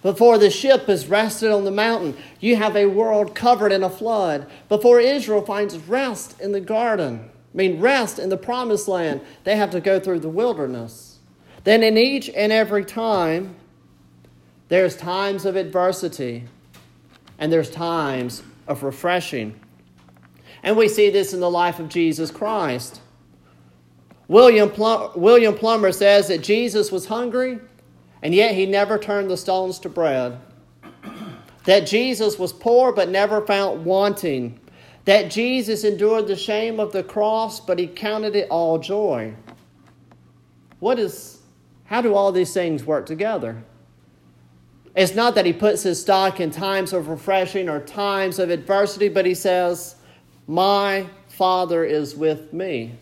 Before 0.02 0.38
the 0.38 0.50
ship 0.50 0.88
is 0.88 1.08
rested 1.08 1.50
on 1.50 1.64
the 1.64 1.70
mountain, 1.70 2.16
you 2.38 2.56
have 2.56 2.76
a 2.76 2.86
world 2.86 3.34
covered 3.34 3.72
in 3.72 3.82
a 3.82 3.90
flood. 3.90 4.46
Before 4.68 5.00
Israel 5.00 5.42
finds 5.42 5.76
rest 5.76 6.40
in 6.40 6.52
the 6.52 6.60
garden, 6.60 7.30
I 7.52 7.56
mean, 7.56 7.80
rest 7.80 8.18
in 8.18 8.28
the 8.28 8.36
promised 8.36 8.86
land, 8.86 9.22
they 9.44 9.56
have 9.56 9.70
to 9.70 9.80
go 9.80 9.98
through 9.98 10.20
the 10.20 10.28
wilderness. 10.28 11.07
Then, 11.64 11.82
in 11.82 11.98
each 11.98 12.28
and 12.30 12.52
every 12.52 12.84
time, 12.84 13.56
there's 14.68 14.96
times 14.96 15.44
of 15.44 15.56
adversity 15.56 16.44
and 17.38 17.52
there's 17.52 17.70
times 17.70 18.42
of 18.66 18.82
refreshing. 18.82 19.58
And 20.62 20.76
we 20.76 20.88
see 20.88 21.10
this 21.10 21.32
in 21.32 21.40
the 21.40 21.50
life 21.50 21.78
of 21.78 21.88
Jesus 21.88 22.30
Christ. 22.30 23.00
William, 24.26 24.70
Plum- 24.70 25.12
William 25.14 25.54
Plumer 25.54 25.92
says 25.92 26.28
that 26.28 26.42
Jesus 26.42 26.92
was 26.92 27.06
hungry 27.06 27.58
and 28.22 28.34
yet 28.34 28.54
he 28.54 28.66
never 28.66 28.98
turned 28.98 29.30
the 29.30 29.36
stones 29.36 29.78
to 29.80 29.88
bread. 29.88 30.38
That 31.64 31.86
Jesus 31.86 32.38
was 32.38 32.52
poor 32.52 32.92
but 32.92 33.08
never 33.08 33.46
found 33.46 33.84
wanting. 33.84 34.60
That 35.06 35.30
Jesus 35.30 35.84
endured 35.84 36.26
the 36.26 36.36
shame 36.36 36.78
of 36.78 36.92
the 36.92 37.02
cross 37.02 37.60
but 37.60 37.78
he 37.78 37.86
counted 37.86 38.36
it 38.36 38.48
all 38.50 38.78
joy. 38.78 39.32
What 40.80 40.98
is, 40.98 41.37
how 41.88 42.02
do 42.02 42.14
all 42.14 42.32
these 42.32 42.52
things 42.52 42.84
work 42.84 43.06
together? 43.06 43.62
It's 44.94 45.14
not 45.14 45.34
that 45.36 45.46
he 45.46 45.54
puts 45.54 45.82
his 45.82 46.00
stock 46.00 46.38
in 46.38 46.50
times 46.50 46.92
of 46.92 47.08
refreshing 47.08 47.68
or 47.68 47.80
times 47.80 48.38
of 48.38 48.50
adversity, 48.50 49.08
but 49.08 49.24
he 49.24 49.34
says, 49.34 49.96
My 50.46 51.06
Father 51.28 51.84
is 51.84 52.14
with 52.14 52.52
me. 52.52 52.98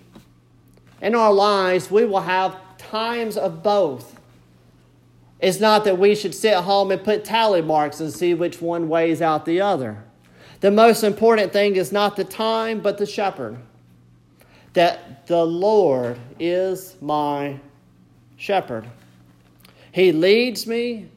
In 1.02 1.16
our 1.16 1.32
lives, 1.32 1.90
we 1.90 2.04
will 2.04 2.20
have 2.20 2.56
times 2.78 3.36
of 3.36 3.62
both. 3.62 4.20
It's 5.40 5.58
not 5.58 5.84
that 5.84 5.98
we 5.98 6.14
should 6.14 6.34
sit 6.34 6.54
home 6.54 6.92
and 6.92 7.02
put 7.02 7.24
tally 7.24 7.62
marks 7.62 7.98
and 7.98 8.12
see 8.12 8.34
which 8.34 8.62
one 8.62 8.88
weighs 8.88 9.20
out 9.20 9.44
the 9.44 9.60
other. 9.60 10.04
The 10.60 10.70
most 10.70 11.02
important 11.02 11.52
thing 11.52 11.74
is 11.74 11.90
not 11.90 12.14
the 12.14 12.24
time, 12.24 12.80
but 12.80 12.98
the 12.98 13.06
shepherd. 13.06 13.58
That 14.74 15.26
the 15.26 15.44
Lord 15.44 16.18
is 16.38 16.94
my 17.00 17.58
shepherd. 18.36 18.86
He 19.92 20.12
leads 20.12 20.66
me 20.66 21.08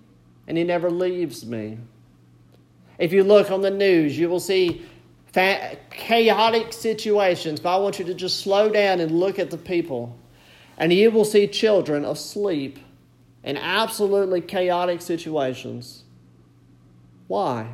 and 0.48 0.58
He 0.58 0.64
never 0.64 0.90
leaves 0.90 1.46
me. 1.46 1.78
If 2.98 3.14
you 3.14 3.24
look 3.24 3.52
on 3.52 3.62
the 3.62 3.72
news, 3.72 4.18
you 4.18 4.30
will 4.30 4.40
see 4.40 4.86
fa- 5.32 5.78
chaotic 5.90 6.74
situations, 6.74 7.60
but 7.60 7.76
I 7.76 7.80
want 7.80 8.00
you 8.00 8.06
to 8.06 8.14
just 8.14 8.42
slow 8.42 8.70
down 8.70 9.00
and 9.00 9.12
look 9.12 9.40
at 9.40 9.52
the 9.52 9.58
people. 9.58 10.18
And 10.78 10.94
you 10.94 11.12
will 11.12 11.26
see 11.26 11.48
children 11.48 12.06
asleep 12.06 12.80
in 13.44 13.58
absolutely 13.58 14.42
chaotic 14.42 15.02
situations. 15.02 16.04
Why? 17.28 17.68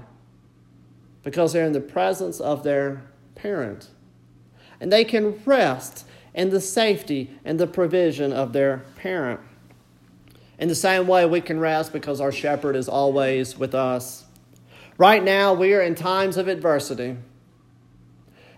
Because 1.23 1.53
they're 1.53 1.65
in 1.65 1.73
the 1.73 1.81
presence 1.81 2.39
of 2.39 2.63
their 2.63 3.03
parent. 3.35 3.89
And 4.79 4.91
they 4.91 5.03
can 5.03 5.41
rest 5.45 6.04
in 6.35 6.49
the 6.49 6.61
safety 6.61 7.31
and 7.43 7.59
the 7.59 7.65
provision 7.65 8.31
of 8.31 8.53
their 8.53 8.83
parent. 8.97 9.39
In 10.59 10.67
the 10.67 10.75
same 10.75 11.07
way, 11.07 11.25
we 11.25 11.41
can 11.41 11.59
rest 11.59 11.91
because 11.91 12.21
our 12.21 12.31
shepherd 12.31 12.75
is 12.75 12.87
always 12.87 13.57
with 13.57 13.73
us. 13.73 14.25
Right 14.97 15.23
now, 15.23 15.53
we 15.53 15.73
are 15.73 15.81
in 15.81 15.95
times 15.95 16.37
of 16.37 16.47
adversity. 16.47 17.17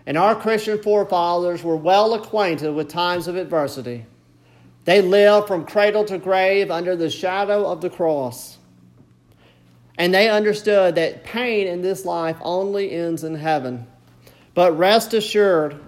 And 0.06 0.18
our 0.18 0.34
Christian 0.34 0.82
forefathers 0.82 1.62
were 1.62 1.76
well 1.76 2.14
acquainted 2.14 2.74
with 2.74 2.88
times 2.88 3.28
of 3.28 3.36
adversity. 3.36 4.06
They 4.84 5.00
lived 5.02 5.46
from 5.46 5.66
cradle 5.66 6.04
to 6.06 6.18
grave 6.18 6.70
under 6.70 6.96
the 6.96 7.10
shadow 7.10 7.66
of 7.66 7.80
the 7.80 7.90
cross. 7.90 8.58
And 9.96 10.14
they 10.14 10.28
understood 10.30 10.94
that 10.94 11.24
pain 11.24 11.66
in 11.66 11.82
this 11.82 12.04
life 12.04 12.36
only 12.40 12.92
ends 12.92 13.24
in 13.24 13.34
heaven. 13.34 13.86
But 14.54 14.78
rest 14.78 15.12
assured 15.14 15.80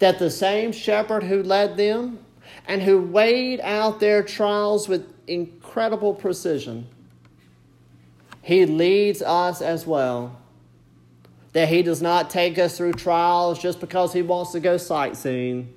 that 0.00 0.18
the 0.18 0.30
same 0.30 0.72
shepherd 0.72 1.22
who 1.22 1.42
led 1.42 1.76
them 1.76 2.18
and 2.66 2.82
who 2.82 3.00
weighed 3.00 3.60
out 3.60 4.00
their 4.00 4.22
trials 4.22 4.88
with 4.88 5.06
incredible 5.26 6.14
precision. 6.14 6.86
He 8.42 8.66
leads 8.66 9.22
us 9.22 9.62
as 9.62 9.86
well. 9.86 10.40
That 11.52 11.68
He 11.68 11.82
does 11.82 12.00
not 12.00 12.30
take 12.30 12.58
us 12.58 12.76
through 12.76 12.94
trials 12.94 13.60
just 13.60 13.78
because 13.78 14.12
He 14.12 14.22
wants 14.22 14.52
to 14.52 14.60
go 14.60 14.76
sightseeing, 14.76 15.72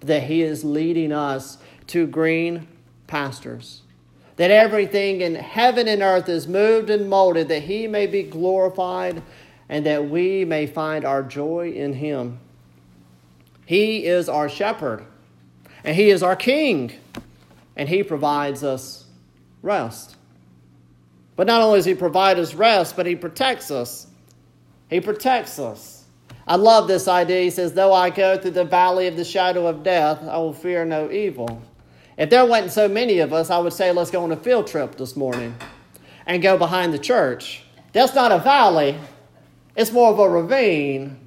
but 0.00 0.08
that 0.08 0.22
He 0.24 0.42
is 0.42 0.64
leading 0.64 1.12
us 1.12 1.58
to 1.88 2.06
green 2.06 2.66
pastures. 3.06 3.82
That 4.36 4.50
everything 4.50 5.20
in 5.20 5.34
heaven 5.34 5.86
and 5.86 6.02
earth 6.02 6.28
is 6.28 6.48
moved 6.48 6.90
and 6.90 7.10
molded 7.10 7.48
that 7.48 7.64
He 7.64 7.86
may 7.86 8.06
be 8.06 8.22
glorified 8.22 9.22
and 9.68 9.84
that 9.84 10.08
we 10.08 10.44
may 10.44 10.66
find 10.66 11.04
our 11.04 11.22
joy 11.22 11.72
in 11.72 11.92
Him. 11.92 12.38
He 13.66 14.06
is 14.06 14.28
our 14.28 14.48
shepherd 14.48 15.04
and 15.84 15.94
He 15.94 16.08
is 16.08 16.22
our 16.22 16.36
King 16.36 16.92
and 17.76 17.88
He 17.88 18.02
provides 18.02 18.64
us 18.64 19.04
rest. 19.60 20.16
But 21.34 21.46
not 21.46 21.60
only 21.60 21.78
does 21.78 21.84
He 21.84 21.94
provide 21.94 22.38
us 22.38 22.54
rest, 22.54 22.96
but 22.96 23.04
He 23.04 23.16
protects 23.16 23.70
us. 23.70 24.06
He 24.88 25.00
protects 25.00 25.58
us. 25.58 26.04
I 26.46 26.56
love 26.56 26.86
this 26.86 27.08
idea. 27.08 27.42
He 27.42 27.50
says, 27.50 27.72
Though 27.72 27.92
I 27.92 28.10
go 28.10 28.38
through 28.38 28.52
the 28.52 28.64
valley 28.64 29.08
of 29.08 29.16
the 29.16 29.24
shadow 29.24 29.66
of 29.66 29.82
death, 29.82 30.22
I 30.22 30.38
will 30.38 30.54
fear 30.54 30.84
no 30.84 31.10
evil. 31.10 31.60
If 32.16 32.30
there 32.30 32.46
wasn't 32.46 32.72
so 32.72 32.88
many 32.88 33.18
of 33.18 33.32
us, 33.32 33.50
I 33.50 33.58
would 33.58 33.72
say, 33.72 33.90
Let's 33.92 34.12
go 34.12 34.22
on 34.22 34.32
a 34.32 34.36
field 34.36 34.68
trip 34.68 34.96
this 34.96 35.16
morning 35.16 35.56
and 36.24 36.40
go 36.40 36.56
behind 36.56 36.94
the 36.94 36.98
church. 36.98 37.64
That's 37.92 38.14
not 38.14 38.30
a 38.30 38.38
valley, 38.38 38.96
it's 39.74 39.90
more 39.90 40.10
of 40.10 40.18
a 40.18 40.28
ravine, 40.28 41.25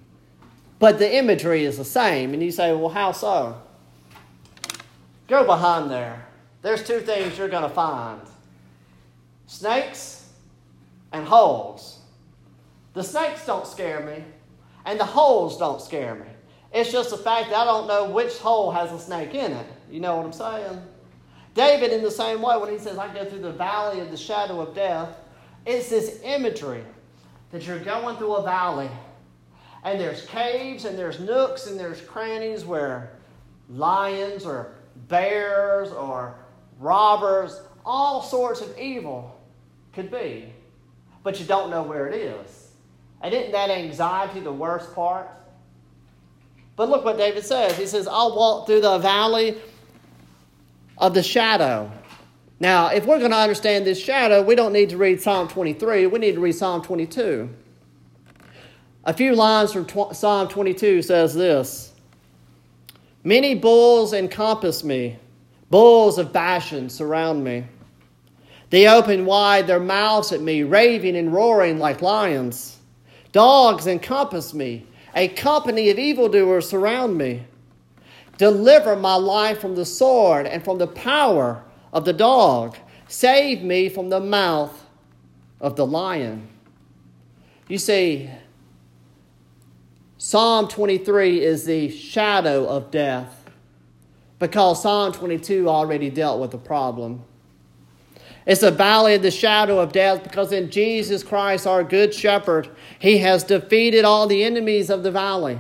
but 0.79 0.97
the 0.97 1.15
imagery 1.15 1.65
is 1.65 1.77
the 1.77 1.85
same. 1.85 2.33
And 2.33 2.41
you 2.41 2.51
say, 2.51 2.73
Well, 2.73 2.89
how 2.89 3.11
so? 3.11 3.61
Go 5.27 5.45
behind 5.45 5.91
there. 5.91 6.25
There's 6.61 6.83
two 6.85 6.99
things 7.01 7.37
you're 7.37 7.49
going 7.49 7.63
to 7.63 7.69
find. 7.69 8.21
snakes 9.45 10.27
and 11.11 11.27
holes. 11.27 11.99
The 12.93 13.03
snakes 13.03 13.45
don't 13.45 13.67
scare 13.67 14.01
me, 14.01 14.23
and 14.85 14.99
the 14.99 15.05
holes 15.05 15.57
don't 15.57 15.81
scare 15.81 16.15
me. 16.15 16.25
It's 16.71 16.91
just 16.91 17.09
the 17.09 17.17
fact 17.17 17.49
that 17.49 17.57
I 17.57 17.65
don't 17.65 17.87
know 17.87 18.09
which 18.09 18.37
hole 18.37 18.71
has 18.71 18.91
a 18.91 18.99
snake 18.99 19.33
in 19.33 19.51
it. 19.51 19.67
You 19.89 19.99
know 19.99 20.17
what 20.17 20.25
I'm 20.25 20.33
saying? 20.33 20.81
David, 21.55 21.91
in 21.91 22.03
the 22.03 22.11
same 22.11 22.41
way, 22.41 22.57
when 22.57 22.71
he 22.71 22.77
says, 22.77 22.97
I 22.97 23.11
go 23.13 23.25
through 23.25 23.39
the 23.39 23.51
valley 23.51 24.01
of 24.01 24.11
the 24.11 24.17
shadow 24.17 24.61
of 24.61 24.75
death, 24.75 25.17
it's 25.65 25.89
this 25.89 26.19
imagery 26.23 26.83
that 27.51 27.65
you're 27.65 27.79
going 27.79 28.17
through 28.17 28.35
a 28.35 28.43
valley 28.43 28.89
and 29.83 29.99
there's 29.99 30.25
caves 30.25 30.85
and 30.85 30.97
there's 30.97 31.19
nooks 31.19 31.67
and 31.67 31.79
there's 31.79 32.01
crannies 32.01 32.65
where 32.65 33.11
lions 33.69 34.45
or 34.45 34.75
bears 35.07 35.91
or 35.91 36.35
robbers, 36.79 37.61
all 37.85 38.21
sorts 38.21 38.61
of 38.61 38.77
evil 38.77 39.39
could 39.93 40.11
be. 40.11 40.53
But 41.23 41.39
you 41.39 41.45
don't 41.45 41.69
know 41.69 41.83
where 41.83 42.07
it 42.07 42.15
is. 42.15 42.71
And 43.21 43.33
isn't 43.33 43.51
that 43.51 43.69
anxiety 43.69 44.39
the 44.39 44.51
worst 44.51 44.93
part? 44.95 45.27
But 46.75 46.89
look 46.89 47.03
what 47.03 47.17
David 47.17 47.43
says. 47.43 47.77
He 47.77 47.85
says, 47.85 48.07
I'll 48.07 48.35
walk 48.35 48.65
through 48.65 48.81
the 48.81 48.97
valley 48.99 49.57
of 50.97 51.13
the 51.13 51.23
shadow. 51.23 51.91
Now, 52.59 52.87
if 52.87 53.05
we're 53.05 53.19
going 53.19 53.31
to 53.31 53.37
understand 53.37 53.85
this 53.85 54.01
shadow, 54.01 54.41
we 54.41 54.55
don't 54.55 54.73
need 54.73 54.89
to 54.89 54.97
read 54.97 55.21
Psalm 55.21 55.47
23, 55.47 56.07
we 56.07 56.19
need 56.19 56.35
to 56.35 56.41
read 56.41 56.55
Psalm 56.55 56.81
22. 56.81 57.49
A 59.09 59.13
few 59.13 59.33
lines 59.33 59.73
from 59.73 59.85
tw- 59.85 60.15
Psalm 60.15 60.47
22 60.49 61.01
says 61.01 61.33
this 61.33 61.93
Many 63.23 63.55
bulls 63.55 64.13
encompass 64.13 64.83
me, 64.83 65.17
bulls 65.71 66.19
of 66.19 66.31
Bashan 66.31 66.91
surround 66.91 67.43
me. 67.43 67.65
They 68.69 68.87
open 68.87 69.25
wide 69.25 69.65
their 69.65 69.79
mouths 69.79 70.31
at 70.31 70.41
me, 70.41 70.61
raving 70.61 71.15
and 71.15 71.33
roaring 71.33 71.79
like 71.79 72.03
lions. 72.03 72.77
Dogs 73.31 73.87
encompass 73.87 74.53
me, 74.53 74.85
a 75.15 75.27
company 75.27 75.89
of 75.89 75.97
evildoers 75.97 76.69
surround 76.69 77.17
me. 77.17 77.45
Deliver 78.37 78.95
my 78.95 79.15
life 79.15 79.59
from 79.59 79.73
the 79.73 79.85
sword 79.85 80.45
and 80.45 80.63
from 80.63 80.77
the 80.77 80.85
power 80.85 81.63
of 81.93 82.05
the 82.05 82.13
dog. 82.13 82.77
Save 83.07 83.63
me 83.63 83.89
from 83.89 84.09
the 84.09 84.19
mouth 84.19 84.85
of 85.59 85.75
the 85.75 85.87
lion. 85.87 86.47
You 87.67 87.79
see, 87.79 88.29
Psalm 90.21 90.67
23 90.67 91.41
is 91.41 91.63
the 91.63 91.89
shadow 91.89 92.67
of 92.67 92.91
death 92.91 93.49
because 94.37 94.81
Psalm 94.81 95.13
22 95.13 95.69
already 95.69 96.09
dealt 96.09 96.41
with 96.41 96.51
the 96.51 96.57
problem. 96.57 97.23
It's 98.45 98.61
a 98.61 98.69
valley 98.69 99.13
of 99.13 99.21
the 99.21 99.31
shadow 99.31 99.79
of 99.79 99.93
death 99.93 100.21
because 100.21 100.51
in 100.51 100.71
Jesus 100.71 101.23
Christ, 101.23 101.65
our 101.65 101.85
good 101.85 102.13
shepherd, 102.13 102.69
he 102.99 103.19
has 103.19 103.45
defeated 103.45 104.03
all 104.03 104.27
the 104.27 104.43
enemies 104.43 104.89
of 104.89 105.03
the 105.03 105.11
valley. 105.11 105.57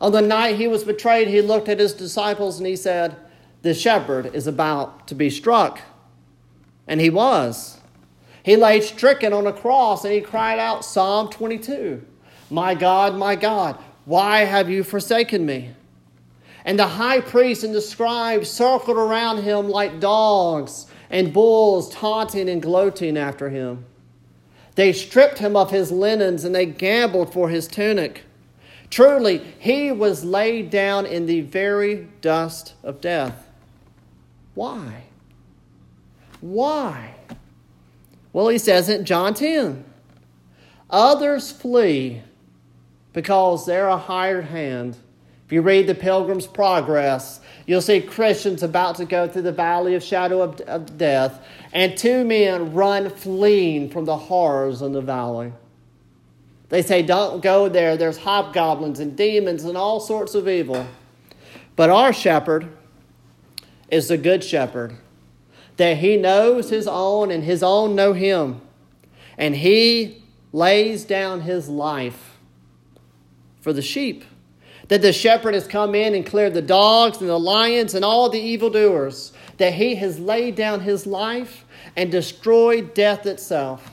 On 0.00 0.10
the 0.10 0.22
night 0.22 0.56
he 0.56 0.68
was 0.68 0.82
betrayed, 0.82 1.28
he 1.28 1.42
looked 1.42 1.68
at 1.68 1.78
his 1.78 1.92
disciples 1.92 2.56
and 2.56 2.66
he 2.66 2.76
said, 2.76 3.14
The 3.60 3.74
shepherd 3.74 4.34
is 4.34 4.46
about 4.46 5.06
to 5.08 5.14
be 5.14 5.28
struck. 5.28 5.82
And 6.86 6.98
he 6.98 7.10
was. 7.10 7.78
He 8.42 8.56
lay 8.56 8.80
stricken 8.80 9.34
on 9.34 9.46
a 9.46 9.52
cross 9.52 10.02
and 10.02 10.14
he 10.14 10.22
cried 10.22 10.58
out, 10.58 10.82
Psalm 10.82 11.28
22. 11.28 12.06
My 12.50 12.74
God, 12.74 13.16
my 13.16 13.36
God, 13.36 13.78
why 14.04 14.40
have 14.40 14.70
you 14.70 14.84
forsaken 14.84 15.44
me? 15.44 15.70
And 16.64 16.78
the 16.78 16.86
high 16.86 17.20
priest 17.20 17.64
and 17.64 17.74
the 17.74 17.80
scribes 17.80 18.50
circled 18.50 18.96
around 18.96 19.42
him 19.42 19.68
like 19.68 20.00
dogs 20.00 20.86
and 21.10 21.32
bulls, 21.32 21.88
taunting 21.90 22.48
and 22.48 22.60
gloating 22.60 23.16
after 23.16 23.50
him. 23.50 23.84
They 24.74 24.92
stripped 24.92 25.38
him 25.38 25.56
of 25.56 25.70
his 25.70 25.90
linens 25.90 26.44
and 26.44 26.54
they 26.54 26.66
gambled 26.66 27.32
for 27.32 27.48
his 27.48 27.66
tunic. 27.66 28.24
Truly, 28.90 29.38
he 29.58 29.90
was 29.90 30.24
laid 30.24 30.70
down 30.70 31.06
in 31.06 31.26
the 31.26 31.40
very 31.40 32.08
dust 32.20 32.74
of 32.82 33.00
death. 33.00 33.48
Why? 34.54 35.04
Why? 36.40 37.14
Well, 38.32 38.48
he 38.48 38.58
says 38.58 38.88
it 38.88 39.00
in 39.00 39.06
John 39.06 39.34
10. 39.34 39.84
Others 40.90 41.50
flee 41.52 42.22
because 43.16 43.64
they're 43.64 43.88
a 43.88 43.96
hired 43.96 44.44
hand. 44.44 44.94
If 45.46 45.50
you 45.50 45.62
read 45.62 45.86
the 45.86 45.94
Pilgrim's 45.94 46.46
Progress, 46.46 47.40
you'll 47.64 47.80
see 47.80 48.02
Christians 48.02 48.62
about 48.62 48.96
to 48.96 49.06
go 49.06 49.26
through 49.26 49.40
the 49.40 49.52
valley 49.52 49.94
of 49.94 50.02
shadow 50.02 50.42
of, 50.42 50.60
of 50.60 50.98
death, 50.98 51.42
and 51.72 51.96
two 51.96 52.24
men 52.24 52.74
run 52.74 53.08
fleeing 53.08 53.88
from 53.88 54.04
the 54.04 54.18
horrors 54.18 54.82
in 54.82 54.92
the 54.92 55.00
valley. 55.00 55.54
They 56.68 56.82
say, 56.82 57.00
Don't 57.00 57.42
go 57.42 57.70
there. 57.70 57.96
There's 57.96 58.18
hobgoblins 58.18 59.00
and 59.00 59.16
demons 59.16 59.64
and 59.64 59.78
all 59.78 59.98
sorts 59.98 60.34
of 60.34 60.46
evil. 60.46 60.86
But 61.74 61.88
our 61.88 62.12
shepherd 62.12 62.68
is 63.90 64.08
the 64.08 64.18
good 64.18 64.44
shepherd, 64.44 64.94
that 65.78 65.96
he 65.96 66.18
knows 66.18 66.68
his 66.68 66.86
own 66.86 67.30
and 67.30 67.44
his 67.44 67.62
own 67.62 67.94
know 67.94 68.12
him. 68.12 68.60
And 69.38 69.56
he 69.56 70.22
lays 70.52 71.04
down 71.04 71.40
his 71.40 71.70
life 71.70 72.35
for 73.66 73.72
the 73.72 73.82
sheep. 73.82 74.24
That 74.86 75.02
the 75.02 75.12
shepherd 75.12 75.54
has 75.54 75.66
come 75.66 75.96
in 75.96 76.14
and 76.14 76.24
cleared 76.24 76.54
the 76.54 76.62
dogs 76.62 77.18
and 77.18 77.28
the 77.28 77.36
lions 77.36 77.96
and 77.96 78.04
all 78.04 78.28
the 78.28 78.38
evildoers. 78.38 79.32
That 79.56 79.74
he 79.74 79.96
has 79.96 80.20
laid 80.20 80.54
down 80.54 80.82
his 80.82 81.04
life 81.04 81.64
and 81.96 82.08
destroyed 82.08 82.94
death 82.94 83.26
itself. 83.26 83.90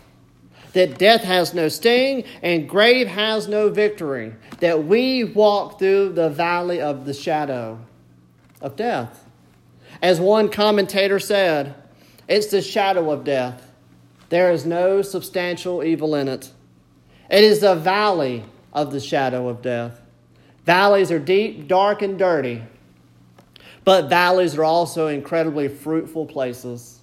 That 0.74 1.00
death 1.00 1.24
has 1.24 1.56
no 1.56 1.70
sting 1.70 2.24
and 2.44 2.70
grave 2.70 3.08
has 3.08 3.48
no 3.48 3.72
victory. 3.72 4.36
That 4.60 4.84
we 4.84 5.24
walk 5.24 5.80
through 5.80 6.14
the 6.14 6.30
valley 6.30 6.80
of 6.80 7.06
the 7.06 7.14
shadow 7.16 7.80
of 8.62 8.76
death. 8.76 9.26
As 10.04 10.20
one 10.20 10.50
commentator 10.50 11.18
said, 11.18 11.74
it's 12.28 12.46
the 12.46 12.62
shadow 12.62 13.10
of 13.10 13.24
death. 13.24 13.72
There 14.30 14.52
is 14.52 14.68
no 14.68 15.02
substantial 15.02 15.84
evil 15.84 16.14
in 16.14 16.28
it. 16.28 16.52
It 17.28 17.44
is 17.44 17.64
a 17.64 17.74
valley 17.74 18.44
of 18.74 18.92
the 18.92 19.00
shadow 19.00 19.48
of 19.48 19.62
death. 19.62 20.02
Valleys 20.66 21.12
are 21.12 21.20
deep, 21.20 21.68
dark, 21.68 22.02
and 22.02 22.18
dirty, 22.18 22.64
but 23.84 24.10
valleys 24.10 24.58
are 24.58 24.64
also 24.64 25.08
incredibly 25.08 25.68
fruitful 25.68 26.26
places. 26.26 27.00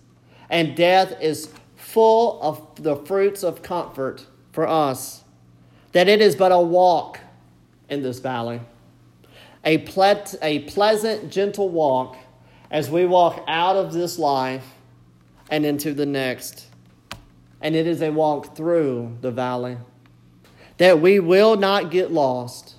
And 0.48 0.76
death 0.76 1.14
is 1.20 1.50
full 1.76 2.42
of 2.42 2.82
the 2.82 2.96
fruits 2.96 3.44
of 3.44 3.62
comfort 3.62 4.26
for 4.52 4.66
us. 4.66 5.22
That 5.92 6.08
it 6.08 6.20
is 6.20 6.36
but 6.36 6.52
a 6.52 6.60
walk 6.60 7.20
in 7.88 8.02
this 8.02 8.20
valley, 8.20 8.60
a, 9.64 9.78
ple- 9.78 10.24
a 10.42 10.60
pleasant, 10.60 11.30
gentle 11.30 11.68
walk 11.68 12.16
as 12.70 12.88
we 12.88 13.04
walk 13.04 13.44
out 13.48 13.76
of 13.76 13.92
this 13.92 14.18
life 14.18 14.64
and 15.50 15.66
into 15.66 15.92
the 15.92 16.06
next. 16.06 16.66
And 17.60 17.74
it 17.74 17.86
is 17.86 18.00
a 18.00 18.10
walk 18.10 18.56
through 18.56 19.18
the 19.20 19.32
valley 19.32 19.76
that 20.80 20.98
we 20.98 21.20
will 21.20 21.56
not 21.56 21.90
get 21.90 22.10
lost, 22.10 22.74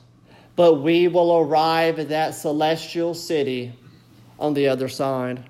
but 0.56 0.82
we 0.82 1.08
will 1.08 1.38
arrive 1.38 2.00
at 2.00 2.10
that 2.10 2.34
celestial 2.34 3.14
city 3.14 3.72
on 4.40 4.56
the 4.56 4.68
other 4.68 4.90
side. 4.90 5.44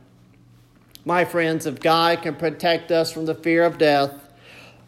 My 1.05 1.23
friends, 1.23 1.65
if 1.65 1.79
God 1.79 2.21
can 2.21 2.35
protect 2.35 2.91
us 2.91 3.09
from 3.09 3.25
the 3.25 3.35
fear 3.35 3.63
of 3.63 3.77
death, 3.77 4.11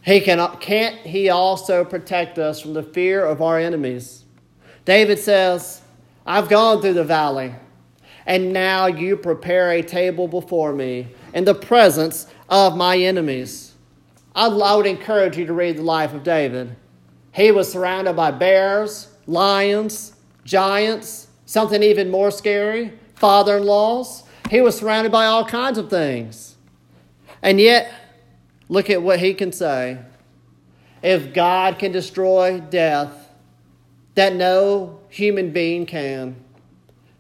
he 0.04 0.19
can, 0.19 0.45
can't 0.58 0.97
He 1.08 1.30
also 1.30 1.86
protect 1.86 2.38
us 2.38 2.60
from 2.60 2.73
the 2.73 2.84
fear 2.84 3.23
of 3.23 3.41
our 3.41 3.58
enemies? 3.58 4.26
David 4.84 5.17
says, 5.17 5.82
I've 6.26 6.49
gone 6.49 6.82
through 6.82 6.95
the 6.95 7.06
valley, 7.06 7.56
and 8.26 8.52
now 8.52 8.88
you 8.88 9.15
prepare 9.15 9.71
a 9.71 9.82
table 9.82 10.28
before 10.28 10.73
me 10.73 11.08
in 11.34 11.45
the 11.45 11.56
presence 11.56 12.28
of 12.49 12.76
my 12.76 12.97
enemies. 12.97 13.73
I 14.36 14.49
would 14.49 14.86
encourage 14.86 15.38
you 15.38 15.45
to 15.45 15.54
read 15.54 15.78
the 15.78 15.84
life 15.84 16.13
of 16.13 16.23
David. 16.23 16.76
He 17.34 17.52
was 17.52 17.72
surrounded 17.72 18.15
by 18.15 18.32
bears, 18.32 19.10
lions, 19.26 20.13
giants, 20.46 21.28
something 21.46 21.82
even 21.82 22.10
more 22.10 22.32
scary, 22.32 22.93
father 23.15 23.58
in 23.58 23.63
laws. 23.65 24.24
He 24.50 24.62
was 24.62 24.78
surrounded 24.78 25.12
by 25.12 25.26
all 25.26 25.46
kinds 25.46 25.78
of 25.78 25.89
things. 25.89 26.56
And 27.41 27.60
yet, 27.60 27.91
look 28.69 28.89
at 28.89 29.02
what 29.02 29.19
he 29.19 29.34
can 29.34 29.52
say. 29.52 29.98
If 31.02 31.34
God 31.34 31.80
can 31.80 31.91
destroy 31.91 32.60
death 32.60 33.30
that 34.15 34.36
no 34.36 35.00
human 35.10 35.52
being 35.52 35.86
can, 35.86 36.36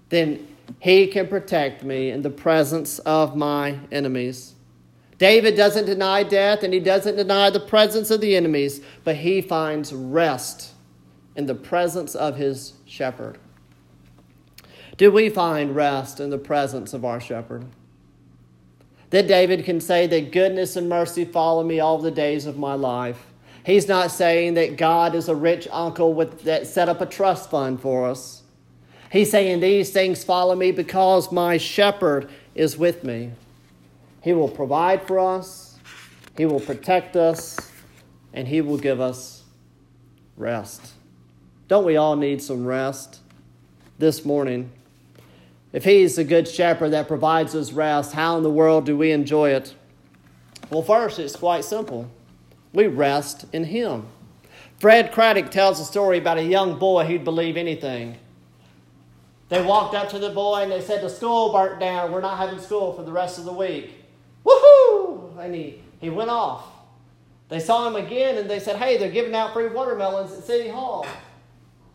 then 0.09 0.47
he 0.79 1.07
can 1.07 1.27
protect 1.27 1.83
me 1.83 2.11
in 2.11 2.21
the 2.21 2.29
presence 2.29 2.99
of 2.99 3.35
my 3.35 3.79
enemies. 3.91 4.52
David 5.17 5.55
doesn't 5.55 5.85
deny 5.85 6.23
death 6.23 6.63
and 6.63 6.73
he 6.73 6.79
doesn't 6.79 7.15
deny 7.15 7.49
the 7.49 7.59
presence 7.59 8.11
of 8.11 8.21
the 8.21 8.35
enemies, 8.35 8.81
but 9.03 9.17
he 9.17 9.41
finds 9.41 9.93
rest 9.93 10.73
in 11.35 11.45
the 11.45 11.55
presence 11.55 12.15
of 12.15 12.37
his 12.37 12.73
shepherd. 12.85 13.37
Do 14.97 15.11
we 15.11 15.29
find 15.29 15.75
rest 15.75 16.19
in 16.19 16.29
the 16.29 16.37
presence 16.37 16.93
of 16.93 17.03
our 17.03 17.19
shepherd? 17.19 17.65
that 19.13 19.27
David 19.27 19.63
can 19.63 19.79
say 19.79 20.07
that 20.07 20.31
goodness 20.31 20.75
and 20.75 20.89
mercy 20.89 21.23
follow 21.23 21.63
me 21.63 21.79
all 21.79 21.99
the 21.99 22.09
days 22.09 22.47
of 22.47 22.57
my 22.57 22.73
life. 22.73 23.27
He's 23.63 23.87
not 23.87 24.09
saying 24.09 24.55
that 24.55 24.75
God 24.75 25.13
is 25.13 25.29
a 25.29 25.35
rich 25.35 25.67
uncle 25.71 26.15
with, 26.15 26.41
that 26.45 26.65
set 26.65 26.89
up 26.89 26.99
a 26.99 27.05
trust 27.05 27.51
fund 27.51 27.79
for 27.79 28.07
us. 28.07 28.41
He's 29.11 29.29
saying 29.29 29.59
these 29.59 29.91
things 29.91 30.23
follow 30.23 30.55
me 30.55 30.71
because 30.71 31.31
my 31.31 31.57
shepherd 31.57 32.27
is 32.55 32.75
with 32.75 33.03
me. 33.03 33.33
He 34.23 34.31
will 34.31 34.47
provide 34.47 35.05
for 35.05 35.19
us, 35.19 35.77
He 36.37 36.45
will 36.45 36.61
protect 36.61 37.17
us, 37.17 37.59
and 38.33 38.47
He 38.47 38.61
will 38.61 38.77
give 38.77 39.01
us 39.01 39.43
rest. 40.37 40.93
Don't 41.67 41.83
we 41.83 41.97
all 41.97 42.15
need 42.15 42.41
some 42.41 42.65
rest 42.65 43.19
this 43.99 44.23
morning? 44.23 44.71
If 45.73 45.83
He's 45.83 46.15
the 46.15 46.23
good 46.23 46.47
shepherd 46.47 46.91
that 46.91 47.09
provides 47.09 47.53
us 47.53 47.73
rest, 47.73 48.13
how 48.13 48.37
in 48.37 48.43
the 48.43 48.49
world 48.49 48.85
do 48.85 48.97
we 48.97 49.11
enjoy 49.11 49.49
it? 49.49 49.75
Well, 50.69 50.83
first, 50.83 51.19
it's 51.19 51.35
quite 51.35 51.65
simple 51.65 52.09
we 52.71 52.87
rest 52.87 53.45
in 53.51 53.65
Him. 53.65 54.07
Fred 54.79 55.11
Craddock 55.11 55.51
tells 55.51 55.81
a 55.81 55.85
story 55.85 56.17
about 56.17 56.37
a 56.37 56.43
young 56.43 56.79
boy 56.79 57.05
who'd 57.05 57.25
believe 57.25 57.57
anything. 57.57 58.17
They 59.49 59.61
walked 59.61 59.95
up 59.95 60.09
to 60.09 60.19
the 60.19 60.29
boy 60.29 60.63
and 60.63 60.71
they 60.71 60.81
said, 60.81 61.03
The 61.03 61.09
school 61.09 61.51
burnt 61.51 61.81
down. 61.81 62.11
We're 62.13 62.21
not 62.21 62.37
having 62.37 62.59
school 62.59 62.93
for 62.93 63.03
the 63.03 63.11
rest 63.11 63.37
of 63.37 63.43
the 63.43 63.53
week. 63.53 64.02
Woohoo! 64.45 65.37
And 65.39 65.55
he, 65.55 65.81
he 65.99 66.09
went 66.09 66.29
off. 66.29 66.65
They 67.49 67.59
saw 67.59 67.87
him 67.87 67.95
again 67.95 68.37
and 68.37 68.49
they 68.49 68.59
said, 68.59 68.77
Hey, 68.77 68.97
they're 68.97 69.11
giving 69.11 69.35
out 69.35 69.53
free 69.53 69.67
watermelons 69.67 70.33
at 70.33 70.43
City 70.43 70.69
Hall. 70.69 71.05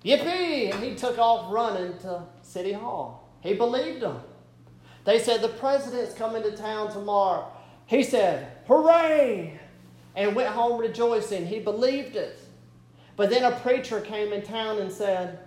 Yippee! 0.04 0.72
And 0.72 0.82
he 0.82 0.94
took 0.94 1.18
off 1.18 1.52
running 1.52 1.98
to 1.98 2.22
City 2.42 2.72
Hall. 2.72 3.28
He 3.40 3.54
believed 3.54 4.00
them. 4.00 4.20
They 5.04 5.18
said, 5.18 5.40
The 5.40 5.48
president's 5.48 6.14
coming 6.14 6.42
to 6.42 6.56
town 6.56 6.92
tomorrow. 6.92 7.50
He 7.87 8.02
said, 8.02 8.52
Hooray! 8.66 9.58
And 10.14 10.34
went 10.34 10.50
home 10.50 10.80
rejoicing. 10.80 11.46
He 11.46 11.58
believed 11.58 12.16
it. 12.16 12.38
But 13.16 13.30
then 13.30 13.44
a 13.44 13.56
preacher 13.58 14.00
came 14.00 14.32
in 14.32 14.42
town 14.42 14.78
and 14.78 14.92
said, 14.92 15.40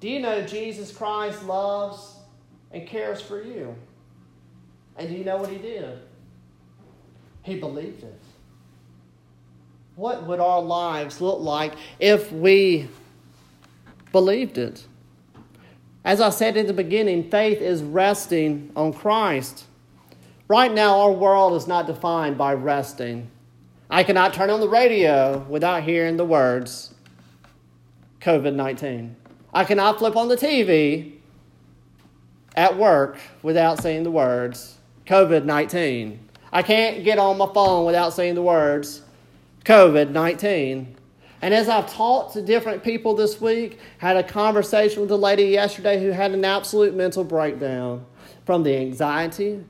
Do 0.00 0.08
you 0.08 0.20
know 0.20 0.46
Jesus 0.46 0.90
Christ 0.90 1.44
loves 1.44 2.16
and 2.70 2.86
cares 2.86 3.20
for 3.20 3.42
you? 3.42 3.74
And 4.96 5.08
do 5.08 5.14
you 5.14 5.24
know 5.24 5.36
what 5.36 5.50
he 5.50 5.58
did? 5.58 5.98
He 7.42 7.56
believed 7.56 8.02
it. 8.02 8.20
What 9.96 10.26
would 10.26 10.40
our 10.40 10.62
lives 10.62 11.20
look 11.20 11.40
like 11.40 11.74
if 11.98 12.32
we 12.32 12.88
believed 14.12 14.58
it? 14.58 14.86
As 16.04 16.20
I 16.20 16.30
said 16.30 16.56
in 16.56 16.66
the 16.66 16.72
beginning, 16.72 17.30
faith 17.30 17.60
is 17.60 17.82
resting 17.82 18.72
on 18.74 18.92
Christ. 18.92 19.64
Right 20.48 20.72
now, 20.72 21.00
our 21.00 21.12
world 21.12 21.54
is 21.54 21.66
not 21.66 21.86
defined 21.86 22.38
by 22.38 22.54
resting. 22.54 23.30
I 23.90 24.02
cannot 24.02 24.32
turn 24.32 24.50
on 24.50 24.60
the 24.60 24.68
radio 24.68 25.38
without 25.48 25.82
hearing 25.82 26.16
the 26.16 26.24
words 26.24 26.94
COVID 28.20 28.54
19. 28.54 29.16
I 29.52 29.64
cannot 29.64 29.98
flip 29.98 30.16
on 30.16 30.28
the 30.28 30.36
TV 30.36 31.14
at 32.56 32.76
work 32.76 33.18
without 33.42 33.82
seeing 33.82 34.02
the 34.02 34.10
words 34.10 34.78
COVID 35.06 35.44
19. 35.44 36.29
I 36.52 36.62
can't 36.62 37.04
get 37.04 37.18
on 37.18 37.38
my 37.38 37.52
phone 37.52 37.86
without 37.86 38.12
seeing 38.12 38.34
the 38.34 38.42
words 38.42 39.02
COVID 39.64 40.10
19. 40.10 40.96
And 41.42 41.54
as 41.54 41.68
I've 41.68 41.90
talked 41.90 42.34
to 42.34 42.42
different 42.42 42.82
people 42.82 43.14
this 43.14 43.40
week, 43.40 43.78
had 43.98 44.16
a 44.16 44.22
conversation 44.22 45.00
with 45.00 45.10
a 45.10 45.16
lady 45.16 45.44
yesterday 45.44 46.02
who 46.02 46.10
had 46.10 46.32
an 46.32 46.44
absolute 46.44 46.94
mental 46.94 47.24
breakdown 47.24 48.04
from 48.44 48.62
the 48.62 48.76
anxiety 48.76 49.64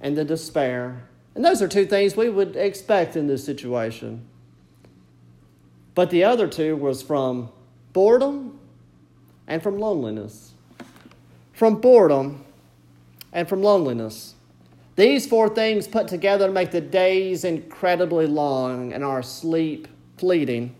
and 0.00 0.16
the 0.16 0.24
despair. 0.24 1.02
And 1.34 1.44
those 1.44 1.60
are 1.60 1.68
two 1.68 1.86
things 1.86 2.16
we 2.16 2.28
would 2.28 2.56
expect 2.56 3.16
in 3.16 3.26
this 3.26 3.44
situation. 3.44 4.26
But 5.94 6.10
the 6.10 6.22
other 6.22 6.46
two 6.46 6.76
was 6.76 7.02
from 7.02 7.50
boredom 7.92 8.60
and 9.48 9.60
from 9.60 9.78
loneliness. 9.78 10.52
From 11.52 11.80
boredom 11.80 12.44
and 13.32 13.48
from 13.48 13.62
loneliness. 13.62 14.34
These 14.98 15.28
four 15.28 15.48
things 15.48 15.86
put 15.86 16.08
together 16.08 16.50
make 16.50 16.72
the 16.72 16.80
days 16.80 17.44
incredibly 17.44 18.26
long 18.26 18.92
and 18.92 19.04
our 19.04 19.22
sleep 19.22 19.86
fleeting. 20.16 20.74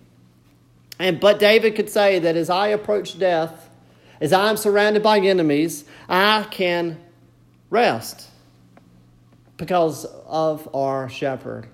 And 0.99 1.21
but 1.21 1.39
David 1.39 1.77
could 1.77 1.89
say 1.89 2.19
that 2.19 2.35
as 2.35 2.51
I 2.51 2.67
approach 2.69 3.17
death, 3.17 3.71
as 4.21 4.33
I'm 4.33 4.57
surrounded 4.57 5.05
by 5.05 5.21
enemies, 5.21 5.85
I 6.09 6.49
can 6.51 6.99
rest 7.71 8.27
because 9.57 10.05
of 10.27 10.69
our 10.75 11.09
shepherd. 11.09 11.69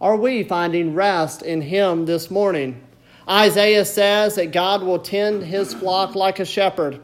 Are 0.00 0.14
we 0.14 0.44
finding 0.44 0.94
rest 0.94 1.42
in 1.42 1.62
him 1.62 2.06
this 2.06 2.30
morning? 2.30 2.80
Isaiah 3.28 3.84
says 3.84 4.36
that 4.36 4.52
God 4.52 4.84
will 4.84 5.00
tend 5.00 5.42
his 5.42 5.74
flock 5.74 6.14
like 6.14 6.38
a 6.38 6.44
shepherd, 6.44 7.00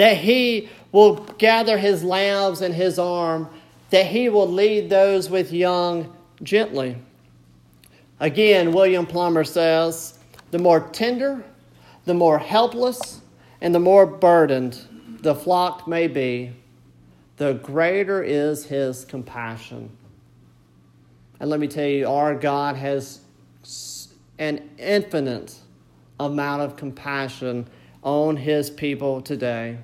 that 0.00 0.16
he 0.16 0.66
will 0.92 1.16
gather 1.36 1.76
his 1.76 2.02
lambs 2.02 2.62
in 2.62 2.72
his 2.72 2.98
arm, 2.98 3.46
that 3.90 4.06
he 4.06 4.30
will 4.30 4.50
lead 4.50 4.88
those 4.88 5.28
with 5.28 5.52
young 5.52 6.10
gently. 6.42 6.96
Again, 8.18 8.72
William 8.72 9.04
Plumer 9.04 9.44
says 9.44 10.18
the 10.52 10.58
more 10.58 10.80
tender, 10.88 11.44
the 12.06 12.14
more 12.14 12.38
helpless, 12.38 13.20
and 13.60 13.74
the 13.74 13.78
more 13.78 14.06
burdened 14.06 14.80
the 15.20 15.34
flock 15.34 15.86
may 15.86 16.06
be, 16.06 16.50
the 17.36 17.52
greater 17.62 18.22
is 18.22 18.64
his 18.64 19.04
compassion. 19.04 19.90
And 21.40 21.50
let 21.50 21.60
me 21.60 21.68
tell 21.68 21.84
you, 21.84 22.08
our 22.08 22.34
God 22.34 22.74
has 22.76 23.20
an 24.38 24.66
infinite 24.78 25.56
amount 26.18 26.62
of 26.62 26.76
compassion 26.76 27.68
on 28.02 28.38
his 28.38 28.70
people 28.70 29.20
today. 29.20 29.76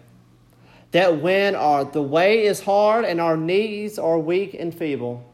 That 0.97 1.21
when 1.21 1.55
our, 1.55 1.85
the 1.85 2.01
way 2.01 2.47
is 2.47 2.59
hard 2.61 3.05
and 3.05 3.21
our 3.21 3.37
knees 3.37 3.99
are 3.99 4.19
weak 4.19 4.55
and 4.59 4.75
feeble, 4.75 5.31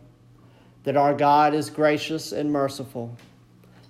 that 0.82 0.96
our 0.96 1.14
God 1.14 1.54
is 1.54 1.70
gracious 1.70 2.32
and 2.32 2.50
merciful, 2.50 3.16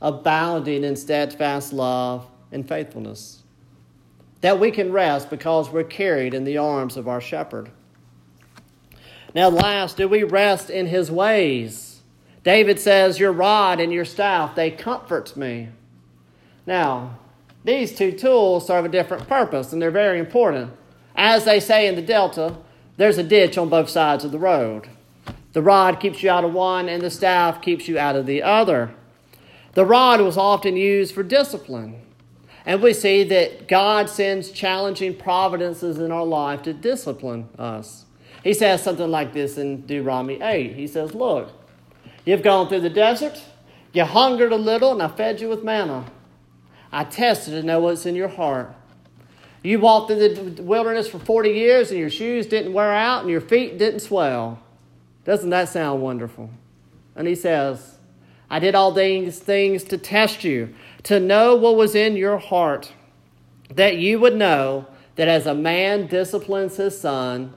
abounding 0.03 0.85
in 0.85 0.97
steadfast 0.97 1.73
love 1.73 2.27
and 2.53 2.69
faithfulness. 2.69 3.43
That 4.43 4.61
we 4.61 4.71
can 4.71 4.93
rest 4.93 5.31
because 5.31 5.71
we're 5.71 5.85
carried 5.85 6.35
in 6.35 6.45
the 6.45 6.59
arms 6.59 6.99
of 6.99 7.09
our 7.09 7.23
shepherd. 7.23 7.71
Now, 9.35 9.49
last, 9.49 9.97
do 9.97 10.07
we 10.09 10.25
rest 10.25 10.69
in 10.69 10.89
his 10.89 11.11
ways? 11.11 12.03
David 12.45 12.81
says, 12.81 13.19
Your 13.19 13.33
rod 13.33 13.81
and 13.81 13.91
your 13.91 14.05
staff, 14.05 14.55
they 14.55 14.71
comfort 14.71 15.39
me. 15.39 15.71
Now, 16.67 17.19
these 17.65 17.97
two 17.97 18.13
tools 18.13 18.67
serve 18.67 18.85
a 18.85 18.91
different 18.91 19.27
purpose, 19.27 19.73
and 19.73 19.81
they're 19.81 19.91
very 19.91 20.19
important. 20.19 20.75
As 21.15 21.45
they 21.45 21.61
say 21.61 21.87
in 21.87 21.95
the 21.95 22.03
Delta, 22.03 22.57
there's 22.97 23.19
a 23.19 23.23
ditch 23.23 23.59
on 23.59 23.69
both 23.69 23.89
sides 23.89 24.25
of 24.25 24.33
the 24.33 24.39
road. 24.39 24.89
The 25.53 25.63
rod 25.63 26.01
keeps 26.01 26.23
you 26.23 26.31
out 26.31 26.45
of 26.45 26.53
one, 26.53 26.89
and 26.89 27.03
the 27.03 27.11
staff 27.11 27.61
keeps 27.61 27.89
you 27.89 27.99
out 27.99 28.17
of 28.17 28.27
the 28.27 28.43
other. 28.43 28.95
The 29.75 29.85
rod 29.85 30.21
was 30.21 30.37
often 30.37 30.77
used 30.77 31.15
for 31.15 31.23
discipline. 31.23 32.01
And 32.65 32.81
we 32.81 32.95
see 32.95 33.25
that 33.25 33.69
God 33.69 34.09
sends 34.09 34.51
challenging 34.51 35.17
providences 35.17 35.99
in 35.99 36.13
our 36.13 36.25
life 36.25 36.63
to 36.63 36.73
discipline 36.73 37.49
us. 37.59 38.05
He 38.45 38.55
says 38.55 38.83
something 38.83 39.11
like 39.11 39.33
this 39.33 39.59
in 39.59 39.83
Deuteronomy 39.83 40.41
8. 40.41 40.75
He 40.75 40.87
says, 40.87 41.15
Look, 41.15 41.53
You've 42.25 42.43
gone 42.43 42.69
through 42.69 42.81
the 42.81 42.91
desert. 42.91 43.43
You 43.93 44.05
hungered 44.05 44.53
a 44.53 44.57
little, 44.57 44.93
and 44.93 45.03
I 45.03 45.09
fed 45.09 45.41
you 45.41 45.49
with 45.49 45.65
manna. 45.65 46.07
I 46.93 47.05
tested 47.05 47.55
to 47.55 47.67
know 47.67 47.81
what's 47.81 48.07
in 48.07 48.15
your 48.15 48.29
heart. 48.29 48.75
You 49.63 49.79
walked 49.79 50.11
in 50.11 50.55
the 50.57 50.63
wilderness 50.63 51.09
for 51.09 51.19
40 51.19 51.51
years, 51.51 51.91
and 51.91 52.01
your 52.01 52.11
shoes 52.11 52.47
didn't 52.47 52.73
wear 52.73 52.93
out, 52.93 53.23
and 53.23 53.31
your 53.31 53.41
feet 53.41 53.79
didn't 53.79 54.01
swell. 54.01 54.61
Doesn't 55.25 55.51
that 55.51 55.69
sound 55.69 56.03
wonderful? 56.03 56.51
And 57.15 57.29
he 57.29 57.35
says, 57.35 57.99
I 58.51 58.59
did 58.59 58.75
all 58.75 58.93
these 58.93 59.39
things 59.39 59.85
to 59.85 59.99
test 59.99 60.45
you, 60.45 60.75
to 61.05 61.21
know 61.21 61.55
what 61.55 61.77
was 61.77 61.95
in 61.95 62.17
your 62.17 62.39
heart, 62.39 62.93
that 63.71 63.97
you 63.97 64.19
would 64.21 64.37
know 64.37 64.87
that 65.17 65.29
as 65.29 65.47
a 65.47 65.55
man 65.55 66.07
disciplines 66.07 66.77
his 66.77 67.01
son, 67.01 67.55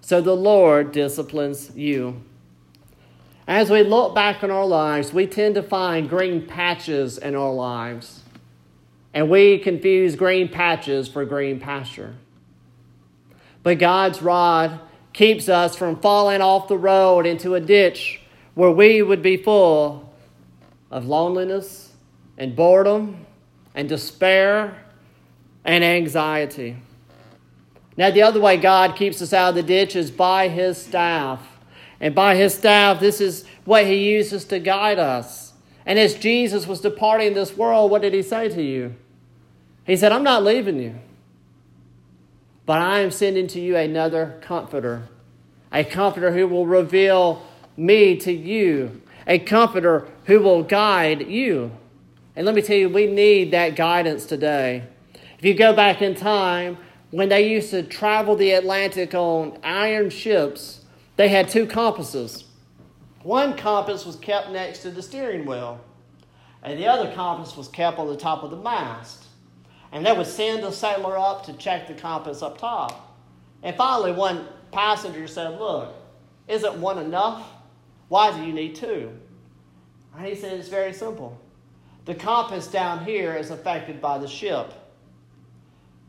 so 0.00 0.20
the 0.20 0.36
Lord 0.36 0.92
disciplines 0.92 1.76
you. 1.76 2.22
As 3.48 3.70
we 3.70 3.82
look 3.82 4.14
back 4.14 4.44
on 4.44 4.50
our 4.50 4.66
lives, 4.66 5.12
we 5.12 5.26
tend 5.26 5.56
to 5.56 5.62
find 5.62 6.08
green 6.08 6.46
patches 6.46 7.18
in 7.18 7.34
our 7.34 7.52
lives. 7.52 8.21
And 9.14 9.28
we 9.28 9.58
confuse 9.58 10.16
green 10.16 10.48
patches 10.48 11.08
for 11.08 11.24
green 11.24 11.60
pasture. 11.60 12.14
But 13.62 13.78
God's 13.78 14.22
rod 14.22 14.80
keeps 15.12 15.48
us 15.48 15.76
from 15.76 16.00
falling 16.00 16.40
off 16.40 16.68
the 16.68 16.78
road 16.78 17.26
into 17.26 17.54
a 17.54 17.60
ditch 17.60 18.20
where 18.54 18.70
we 18.70 19.02
would 19.02 19.22
be 19.22 19.36
full 19.36 20.12
of 20.90 21.06
loneliness 21.06 21.92
and 22.38 22.56
boredom 22.56 23.26
and 23.74 23.88
despair 23.88 24.82
and 25.64 25.84
anxiety. 25.84 26.76
Now, 27.96 28.10
the 28.10 28.22
other 28.22 28.40
way 28.40 28.56
God 28.56 28.96
keeps 28.96 29.20
us 29.20 29.32
out 29.32 29.50
of 29.50 29.54
the 29.54 29.62
ditch 29.62 29.94
is 29.94 30.10
by 30.10 30.48
His 30.48 30.78
staff 30.78 31.46
And 32.02 32.16
by 32.16 32.34
his 32.34 32.52
staff, 32.52 32.98
this 32.98 33.20
is 33.20 33.44
what 33.64 33.86
he 33.86 34.10
uses 34.12 34.44
to 34.46 34.58
guide 34.58 34.98
us. 34.98 35.52
And 35.86 36.00
as 36.00 36.16
Jesus 36.16 36.66
was 36.66 36.80
departing 36.80 37.32
this 37.32 37.56
world, 37.56 37.92
what 37.92 38.02
did 38.02 38.12
he 38.12 38.22
say 38.22 38.48
to 38.48 38.60
you? 38.60 38.96
He 39.84 39.96
said, 39.96 40.12
I'm 40.12 40.22
not 40.22 40.44
leaving 40.44 40.78
you, 40.78 40.94
but 42.66 42.80
I 42.80 43.00
am 43.00 43.10
sending 43.10 43.48
to 43.48 43.60
you 43.60 43.76
another 43.76 44.38
comforter, 44.40 45.08
a 45.72 45.84
comforter 45.84 46.32
who 46.32 46.46
will 46.46 46.66
reveal 46.66 47.44
me 47.76 48.16
to 48.18 48.32
you, 48.32 49.02
a 49.26 49.38
comforter 49.38 50.08
who 50.26 50.40
will 50.40 50.62
guide 50.62 51.28
you. 51.28 51.72
And 52.36 52.46
let 52.46 52.54
me 52.54 52.62
tell 52.62 52.76
you, 52.76 52.88
we 52.88 53.06
need 53.06 53.50
that 53.50 53.76
guidance 53.76 54.24
today. 54.24 54.84
If 55.38 55.44
you 55.44 55.54
go 55.54 55.72
back 55.72 56.00
in 56.00 56.14
time, 56.14 56.78
when 57.10 57.28
they 57.28 57.50
used 57.50 57.70
to 57.70 57.82
travel 57.82 58.36
the 58.36 58.52
Atlantic 58.52 59.14
on 59.14 59.58
iron 59.62 60.08
ships, 60.08 60.84
they 61.16 61.28
had 61.28 61.48
two 61.48 61.66
compasses. 61.66 62.44
One 63.22 63.56
compass 63.56 64.06
was 64.06 64.16
kept 64.16 64.50
next 64.50 64.78
to 64.80 64.90
the 64.90 65.02
steering 65.02 65.44
wheel, 65.44 65.80
and 66.62 66.78
the 66.78 66.86
other 66.86 67.12
compass 67.12 67.56
was 67.56 67.68
kept 67.68 67.98
on 67.98 68.06
the 68.06 68.16
top 68.16 68.42
of 68.42 68.50
the 68.50 68.56
mast. 68.56 69.21
And 69.92 70.04
they 70.06 70.12
would 70.12 70.26
send 70.26 70.64
a 70.64 70.72
sailor 70.72 71.18
up 71.18 71.44
to 71.46 71.52
check 71.52 71.86
the 71.86 71.94
compass 71.94 72.42
up 72.42 72.58
top. 72.58 73.14
And 73.62 73.76
finally, 73.76 74.12
one 74.12 74.48
passenger 74.72 75.28
said, 75.28 75.60
Look, 75.60 75.94
isn't 76.48 76.80
one 76.80 76.98
enough? 76.98 77.46
Why 78.08 78.36
do 78.36 78.44
you 78.44 78.52
need 78.52 78.74
two? 78.74 79.12
And 80.16 80.26
he 80.26 80.34
said, 80.34 80.58
It's 80.58 80.68
very 80.68 80.92
simple. 80.92 81.38
The 82.04 82.14
compass 82.14 82.66
down 82.66 83.04
here 83.04 83.36
is 83.36 83.50
affected 83.50 84.00
by 84.00 84.18
the 84.18 84.26
ship, 84.26 84.72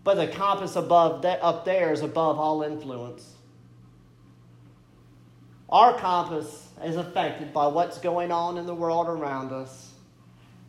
but 0.03 0.15
the 0.15 0.27
compass 0.27 0.75
above 0.75 1.21
that, 1.21 1.43
up 1.43 1.65
there 1.65 1.91
is 1.91 2.01
above 2.01 2.39
all 2.39 2.63
influence. 2.63 3.33
Our 5.69 5.97
compass 5.97 6.69
is 6.83 6.95
affected 6.95 7.53
by 7.53 7.67
what's 7.67 7.99
going 7.99 8.31
on 8.31 8.57
in 8.57 8.65
the 8.65 8.75
world 8.75 9.07
around 9.07 9.51
us. 9.51 9.92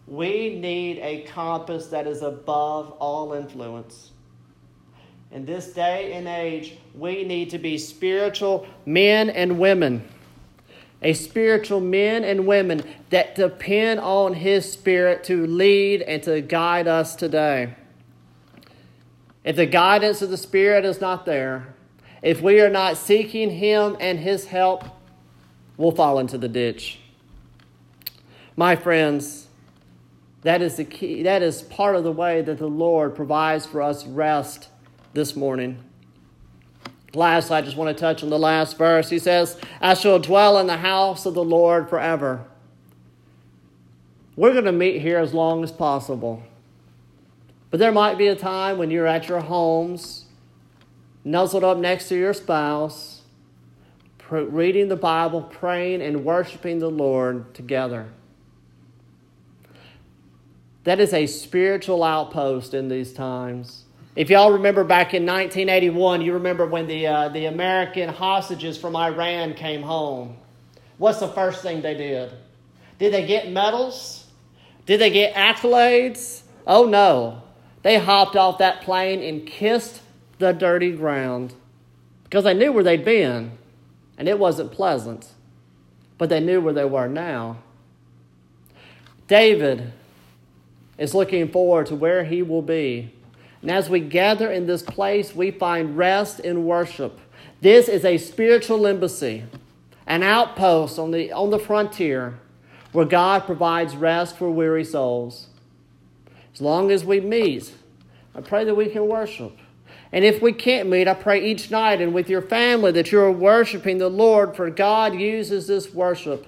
We 0.06 0.58
need 0.58 0.98
a 0.98 1.22
compass 1.22 1.86
that 1.88 2.06
is 2.06 2.22
above 2.22 2.92
all 2.98 3.32
influence. 3.32 4.10
In 5.30 5.46
this 5.46 5.72
day 5.72 6.12
and 6.12 6.28
age, 6.28 6.76
we 6.94 7.24
need 7.24 7.50
to 7.50 7.58
be 7.58 7.78
spiritual 7.78 8.66
men 8.86 9.30
and 9.30 9.58
women. 9.58 10.06
A 11.02 11.12
spiritual 11.12 11.80
men 11.80 12.22
and 12.22 12.46
women 12.46 12.82
that 13.10 13.34
depend 13.34 14.00
on 14.00 14.34
His 14.34 14.70
Spirit 14.70 15.24
to 15.24 15.46
lead 15.46 16.02
and 16.02 16.22
to 16.22 16.40
guide 16.40 16.86
us 16.86 17.16
today. 17.16 17.74
If 19.42 19.56
the 19.56 19.66
guidance 19.66 20.22
of 20.22 20.30
the 20.30 20.36
Spirit 20.36 20.84
is 20.84 21.00
not 21.00 21.26
there, 21.26 21.74
if 22.22 22.40
we 22.40 22.60
are 22.60 22.70
not 22.70 22.96
seeking 22.96 23.50
Him 23.50 23.96
and 24.00 24.18
His 24.18 24.46
help, 24.46 24.84
we'll 25.76 25.92
fall 25.92 26.18
into 26.18 26.38
the 26.38 26.48
ditch. 26.48 27.00
My 28.56 28.76
friends, 28.76 29.43
that 30.44 30.62
is 30.62 30.76
the 30.76 30.84
key. 30.84 31.22
That 31.24 31.42
is 31.42 31.62
part 31.62 31.96
of 31.96 32.04
the 32.04 32.12
way 32.12 32.42
that 32.42 32.58
the 32.58 32.68
Lord 32.68 33.16
provides 33.16 33.66
for 33.66 33.82
us 33.82 34.06
rest 34.06 34.68
this 35.14 35.34
morning. 35.34 35.78
Last, 37.14 37.50
I 37.50 37.62
just 37.62 37.76
want 37.76 37.96
to 37.96 38.00
touch 38.00 38.22
on 38.22 38.28
the 38.28 38.38
last 38.38 38.76
verse. 38.76 39.08
He 39.08 39.18
says, 39.18 39.58
I 39.80 39.94
shall 39.94 40.18
dwell 40.18 40.58
in 40.58 40.66
the 40.66 40.76
house 40.76 41.26
of 41.26 41.34
the 41.34 41.44
Lord 41.44 41.88
forever. 41.88 42.44
We're 44.36 44.52
going 44.52 44.64
to 44.64 44.72
meet 44.72 45.00
here 45.00 45.18
as 45.18 45.32
long 45.32 45.64
as 45.64 45.72
possible. 45.72 46.42
But 47.70 47.80
there 47.80 47.92
might 47.92 48.18
be 48.18 48.26
a 48.26 48.36
time 48.36 48.78
when 48.78 48.90
you're 48.90 49.06
at 49.06 49.28
your 49.28 49.40
homes, 49.40 50.26
nuzzled 51.24 51.64
up 51.64 51.78
next 51.78 52.08
to 52.08 52.16
your 52.16 52.34
spouse, 52.34 53.22
reading 54.28 54.88
the 54.88 54.96
Bible, 54.96 55.40
praying, 55.40 56.02
and 56.02 56.24
worshiping 56.24 56.80
the 56.80 56.90
Lord 56.90 57.54
together. 57.54 58.08
That 60.84 61.00
is 61.00 61.14
a 61.14 61.26
spiritual 61.26 62.04
outpost 62.04 62.74
in 62.74 62.88
these 62.88 63.12
times. 63.12 63.84
If 64.16 64.30
y'all 64.30 64.52
remember 64.52 64.84
back 64.84 65.12
in 65.14 65.26
1981, 65.26 66.20
you 66.20 66.34
remember 66.34 66.66
when 66.66 66.86
the, 66.86 67.06
uh, 67.06 67.28
the 67.30 67.46
American 67.46 68.10
hostages 68.10 68.78
from 68.78 68.94
Iran 68.94 69.54
came 69.54 69.82
home. 69.82 70.36
What's 70.98 71.20
the 71.20 71.28
first 71.28 71.62
thing 71.62 71.82
they 71.82 71.94
did? 71.94 72.32
Did 72.98 73.12
they 73.12 73.26
get 73.26 73.50
medals? 73.50 74.26
Did 74.86 75.00
they 75.00 75.10
get 75.10 75.34
accolades? 75.34 76.42
Oh 76.66 76.84
no. 76.84 77.42
They 77.82 77.98
hopped 77.98 78.36
off 78.36 78.58
that 78.58 78.82
plane 78.82 79.22
and 79.22 79.46
kissed 79.46 80.00
the 80.38 80.52
dirty 80.52 80.92
ground 80.92 81.54
because 82.24 82.44
they 82.44 82.54
knew 82.54 82.72
where 82.72 82.84
they'd 82.84 83.04
been 83.04 83.58
and 84.16 84.28
it 84.28 84.38
wasn't 84.38 84.70
pleasant, 84.70 85.32
but 86.18 86.28
they 86.28 86.40
knew 86.40 86.60
where 86.60 86.72
they 86.72 86.84
were 86.84 87.08
now. 87.08 87.58
David 89.26 89.92
is 90.98 91.14
looking 91.14 91.48
forward 91.48 91.86
to 91.86 91.94
where 91.94 92.24
he 92.24 92.42
will 92.42 92.62
be. 92.62 93.12
And 93.62 93.70
as 93.70 93.88
we 93.88 94.00
gather 94.00 94.50
in 94.50 94.66
this 94.66 94.82
place, 94.82 95.34
we 95.34 95.50
find 95.50 95.96
rest 95.96 96.40
in 96.40 96.64
worship. 96.64 97.18
This 97.60 97.88
is 97.88 98.04
a 98.04 98.18
spiritual 98.18 98.86
embassy, 98.86 99.44
an 100.06 100.22
outpost 100.22 100.98
on 100.98 101.10
the, 101.10 101.32
on 101.32 101.50
the 101.50 101.58
frontier 101.58 102.38
where 102.92 103.06
God 103.06 103.44
provides 103.44 103.96
rest 103.96 104.36
for 104.36 104.50
weary 104.50 104.84
souls. 104.84 105.48
As 106.52 106.60
long 106.60 106.90
as 106.90 107.04
we 107.04 107.20
meet, 107.20 107.72
I 108.34 108.40
pray 108.40 108.64
that 108.64 108.74
we 108.74 108.88
can 108.88 109.08
worship. 109.08 109.56
And 110.12 110.24
if 110.24 110.40
we 110.40 110.52
can't 110.52 110.88
meet, 110.88 111.08
I 111.08 111.14
pray 111.14 111.44
each 111.44 111.72
night 111.72 112.00
and 112.00 112.14
with 112.14 112.28
your 112.28 112.42
family 112.42 112.92
that 112.92 113.10
you 113.10 113.18
are 113.18 113.32
worshiping 113.32 113.98
the 113.98 114.08
Lord, 114.08 114.54
for 114.54 114.70
God 114.70 115.14
uses 115.14 115.66
this 115.66 115.92
worship 115.92 116.46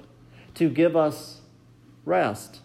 to 0.55 0.69
give 0.69 0.95
us 0.95 1.41
rest. 2.05 2.61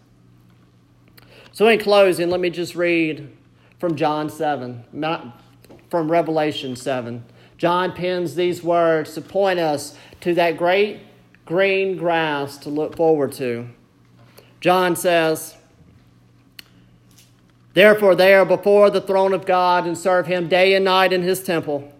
So, 1.53 1.67
in 1.67 1.79
closing, 1.79 2.29
let 2.29 2.39
me 2.39 2.49
just 2.49 2.75
read 2.75 3.29
from 3.77 3.95
John 3.95 4.29
7, 4.29 4.85
not 4.93 5.41
from 5.89 6.09
Revelation 6.09 6.77
7. 6.77 7.25
John 7.57 7.93
pens 7.93 8.35
these 8.35 8.63
words 8.63 9.13
to 9.15 9.21
point 9.21 9.59
us 9.59 9.97
to 10.21 10.33
that 10.35 10.57
great 10.57 11.01
green 11.45 11.97
grass 11.97 12.57
to 12.59 12.69
look 12.69 12.95
forward 12.95 13.33
to. 13.33 13.67
John 14.61 14.95
says, 14.95 15.57
Therefore, 17.73 18.15
they 18.15 18.33
are 18.33 18.45
before 18.45 18.89
the 18.89 19.01
throne 19.01 19.33
of 19.33 19.45
God 19.45 19.85
and 19.85 19.97
serve 19.97 20.27
him 20.27 20.47
day 20.47 20.73
and 20.73 20.85
night 20.85 21.11
in 21.11 21.21
his 21.21 21.43
temple. 21.43 21.91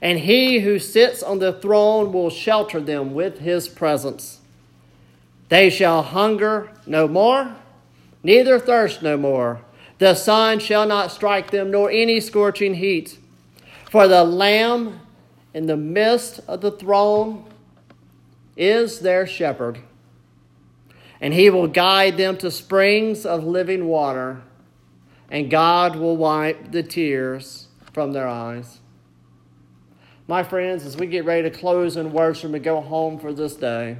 And 0.00 0.20
he 0.20 0.60
who 0.60 0.78
sits 0.78 1.22
on 1.22 1.38
the 1.38 1.52
throne 1.52 2.12
will 2.12 2.30
shelter 2.30 2.80
them 2.80 3.12
with 3.12 3.40
his 3.40 3.68
presence. 3.68 4.40
They 5.48 5.68
shall 5.68 6.02
hunger 6.02 6.70
no 6.86 7.06
more 7.06 7.56
neither 8.28 8.58
thirst 8.58 9.02
no 9.02 9.16
more. 9.16 9.62
The 9.96 10.14
sun 10.14 10.58
shall 10.58 10.86
not 10.86 11.10
strike 11.10 11.50
them, 11.50 11.70
nor 11.70 11.90
any 11.90 12.20
scorching 12.20 12.74
heat. 12.74 13.18
For 13.90 14.06
the 14.06 14.22
Lamb 14.22 15.00
in 15.54 15.64
the 15.64 15.78
midst 15.78 16.40
of 16.46 16.60
the 16.60 16.70
throne 16.70 17.46
is 18.54 19.00
their 19.00 19.26
shepherd, 19.26 19.78
and 21.22 21.32
he 21.32 21.48
will 21.48 21.68
guide 21.68 22.18
them 22.18 22.36
to 22.36 22.50
springs 22.50 23.24
of 23.24 23.44
living 23.44 23.86
water, 23.86 24.42
and 25.30 25.50
God 25.50 25.96
will 25.96 26.18
wipe 26.18 26.70
the 26.70 26.82
tears 26.82 27.68
from 27.94 28.12
their 28.12 28.28
eyes. 28.28 28.80
My 30.26 30.42
friends, 30.42 30.84
as 30.84 30.98
we 30.98 31.06
get 31.06 31.24
ready 31.24 31.48
to 31.48 31.58
close 31.58 31.96
in 31.96 32.12
worship 32.12 32.52
and 32.52 32.62
go 32.62 32.82
home 32.82 33.18
for 33.18 33.32
this 33.32 33.56
day, 33.56 33.96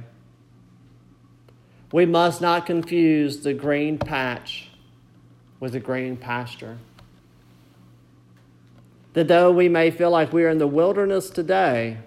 we 1.91 2.05
must 2.05 2.41
not 2.41 2.65
confuse 2.65 3.39
the 3.41 3.53
green 3.53 3.97
patch 3.97 4.69
with 5.59 5.73
the 5.73 5.79
green 5.79 6.15
pasture. 6.17 6.77
That 9.13 9.27
though 9.27 9.51
we 9.51 9.69
may 9.69 9.89
feel 9.89 10.11
like 10.11 10.31
we 10.31 10.43
are 10.43 10.49
in 10.49 10.59
the 10.59 10.67
wilderness 10.67 11.29
today, 11.29 11.97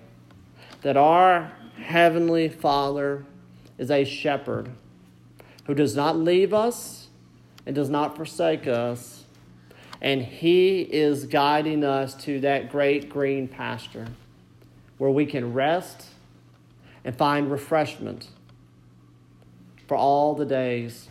that 0.82 0.96
our 0.96 1.52
Heavenly 1.76 2.48
Father 2.48 3.24
is 3.76 3.90
a 3.90 4.04
shepherd 4.04 4.70
who 5.66 5.74
does 5.74 5.96
not 5.96 6.16
leave 6.16 6.54
us 6.54 7.08
and 7.66 7.74
does 7.74 7.90
not 7.90 8.16
forsake 8.16 8.66
us, 8.68 9.24
and 10.00 10.22
He 10.22 10.82
is 10.82 11.26
guiding 11.26 11.82
us 11.82 12.14
to 12.24 12.40
that 12.40 12.70
great 12.70 13.08
green 13.08 13.48
pasture 13.48 14.08
where 14.98 15.10
we 15.10 15.26
can 15.26 15.52
rest 15.52 16.06
and 17.04 17.16
find 17.16 17.50
refreshment 17.50 18.28
for 19.86 19.96
all 19.96 20.34
the 20.34 20.46
days. 20.46 21.08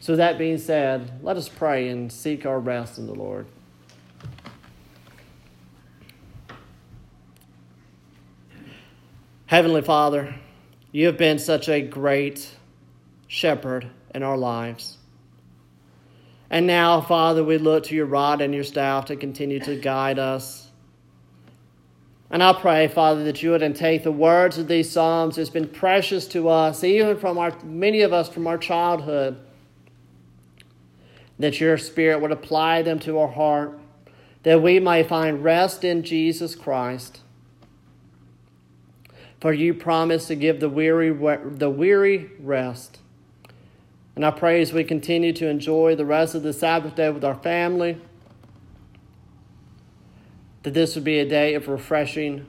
So, 0.00 0.16
that 0.16 0.38
being 0.38 0.58
said, 0.58 1.22
let 1.22 1.36
us 1.36 1.48
pray 1.48 1.88
and 1.88 2.10
seek 2.10 2.46
our 2.46 2.58
rest 2.58 2.98
in 2.98 3.06
the 3.06 3.14
Lord. 3.14 3.46
Heavenly 9.44 9.82
Father, 9.82 10.36
you 10.92 11.06
have 11.06 11.18
been 11.18 11.38
such 11.38 11.68
a 11.68 11.80
great 11.80 12.54
shepherd 13.26 13.90
in 14.14 14.22
our 14.22 14.38
lives. 14.38 14.96
And 16.48 16.66
now, 16.66 17.00
Father, 17.00 17.44
we 17.44 17.58
look 17.58 17.84
to 17.84 17.94
your 17.94 18.06
rod 18.06 18.40
and 18.40 18.54
your 18.54 18.64
staff 18.64 19.06
to 19.06 19.16
continue 19.16 19.60
to 19.60 19.76
guide 19.76 20.18
us. 20.18 20.69
And 22.30 22.44
I 22.44 22.52
pray, 22.52 22.86
Father, 22.86 23.24
that 23.24 23.42
you 23.42 23.50
would 23.50 23.74
take 23.74 24.04
the 24.04 24.12
words 24.12 24.56
of 24.56 24.68
these 24.68 24.90
Psalms 24.90 25.34
that's 25.34 25.50
been 25.50 25.66
precious 25.66 26.28
to 26.28 26.48
us, 26.48 26.84
even 26.84 27.16
from 27.16 27.38
our 27.38 27.52
many 27.64 28.02
of 28.02 28.12
us 28.12 28.28
from 28.28 28.46
our 28.46 28.58
childhood, 28.58 29.36
that 31.40 31.60
your 31.60 31.76
Spirit 31.76 32.20
would 32.20 32.30
apply 32.30 32.82
them 32.82 33.00
to 33.00 33.18
our 33.18 33.28
heart, 33.28 33.80
that 34.44 34.62
we 34.62 34.78
may 34.78 35.02
find 35.02 35.42
rest 35.42 35.82
in 35.82 36.04
Jesus 36.04 36.54
Christ. 36.54 37.20
For 39.40 39.52
you 39.52 39.74
promise 39.74 40.26
to 40.28 40.36
give 40.36 40.60
the 40.60 40.68
weary 40.68 41.10
the 41.10 41.70
weary 41.70 42.30
rest. 42.38 42.98
And 44.14 44.24
I 44.24 44.30
pray 44.30 44.60
as 44.60 44.72
we 44.72 44.84
continue 44.84 45.32
to 45.32 45.48
enjoy 45.48 45.96
the 45.96 46.04
rest 46.04 46.34
of 46.34 46.42
the 46.42 46.52
Sabbath 46.52 46.94
day 46.94 47.10
with 47.10 47.24
our 47.24 47.36
family, 47.36 47.96
that 50.62 50.74
this 50.74 50.94
would 50.94 51.04
be 51.04 51.18
a 51.18 51.28
day 51.28 51.54
of 51.54 51.68
refreshing 51.68 52.46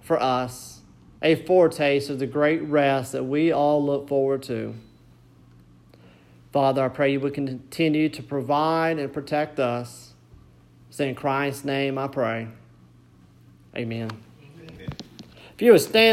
for 0.00 0.20
us, 0.20 0.80
a 1.22 1.34
foretaste 1.34 2.10
of 2.10 2.18
the 2.18 2.26
great 2.26 2.62
rest 2.62 3.12
that 3.12 3.24
we 3.24 3.52
all 3.52 3.84
look 3.84 4.08
forward 4.08 4.42
to. 4.44 4.74
Father, 6.52 6.84
I 6.84 6.88
pray 6.88 7.12
you 7.12 7.20
would 7.20 7.34
continue 7.34 8.08
to 8.10 8.22
provide 8.22 8.98
and 8.98 9.12
protect 9.12 9.58
us. 9.58 10.12
It's 10.88 11.00
in 11.00 11.16
Christ's 11.16 11.64
name 11.64 11.98
I 11.98 12.06
pray. 12.06 12.46
Amen. 13.76 14.10
Amen. 14.68 14.88
If 15.54 15.62
you 15.62 15.72
would 15.72 15.80
stand 15.80 16.12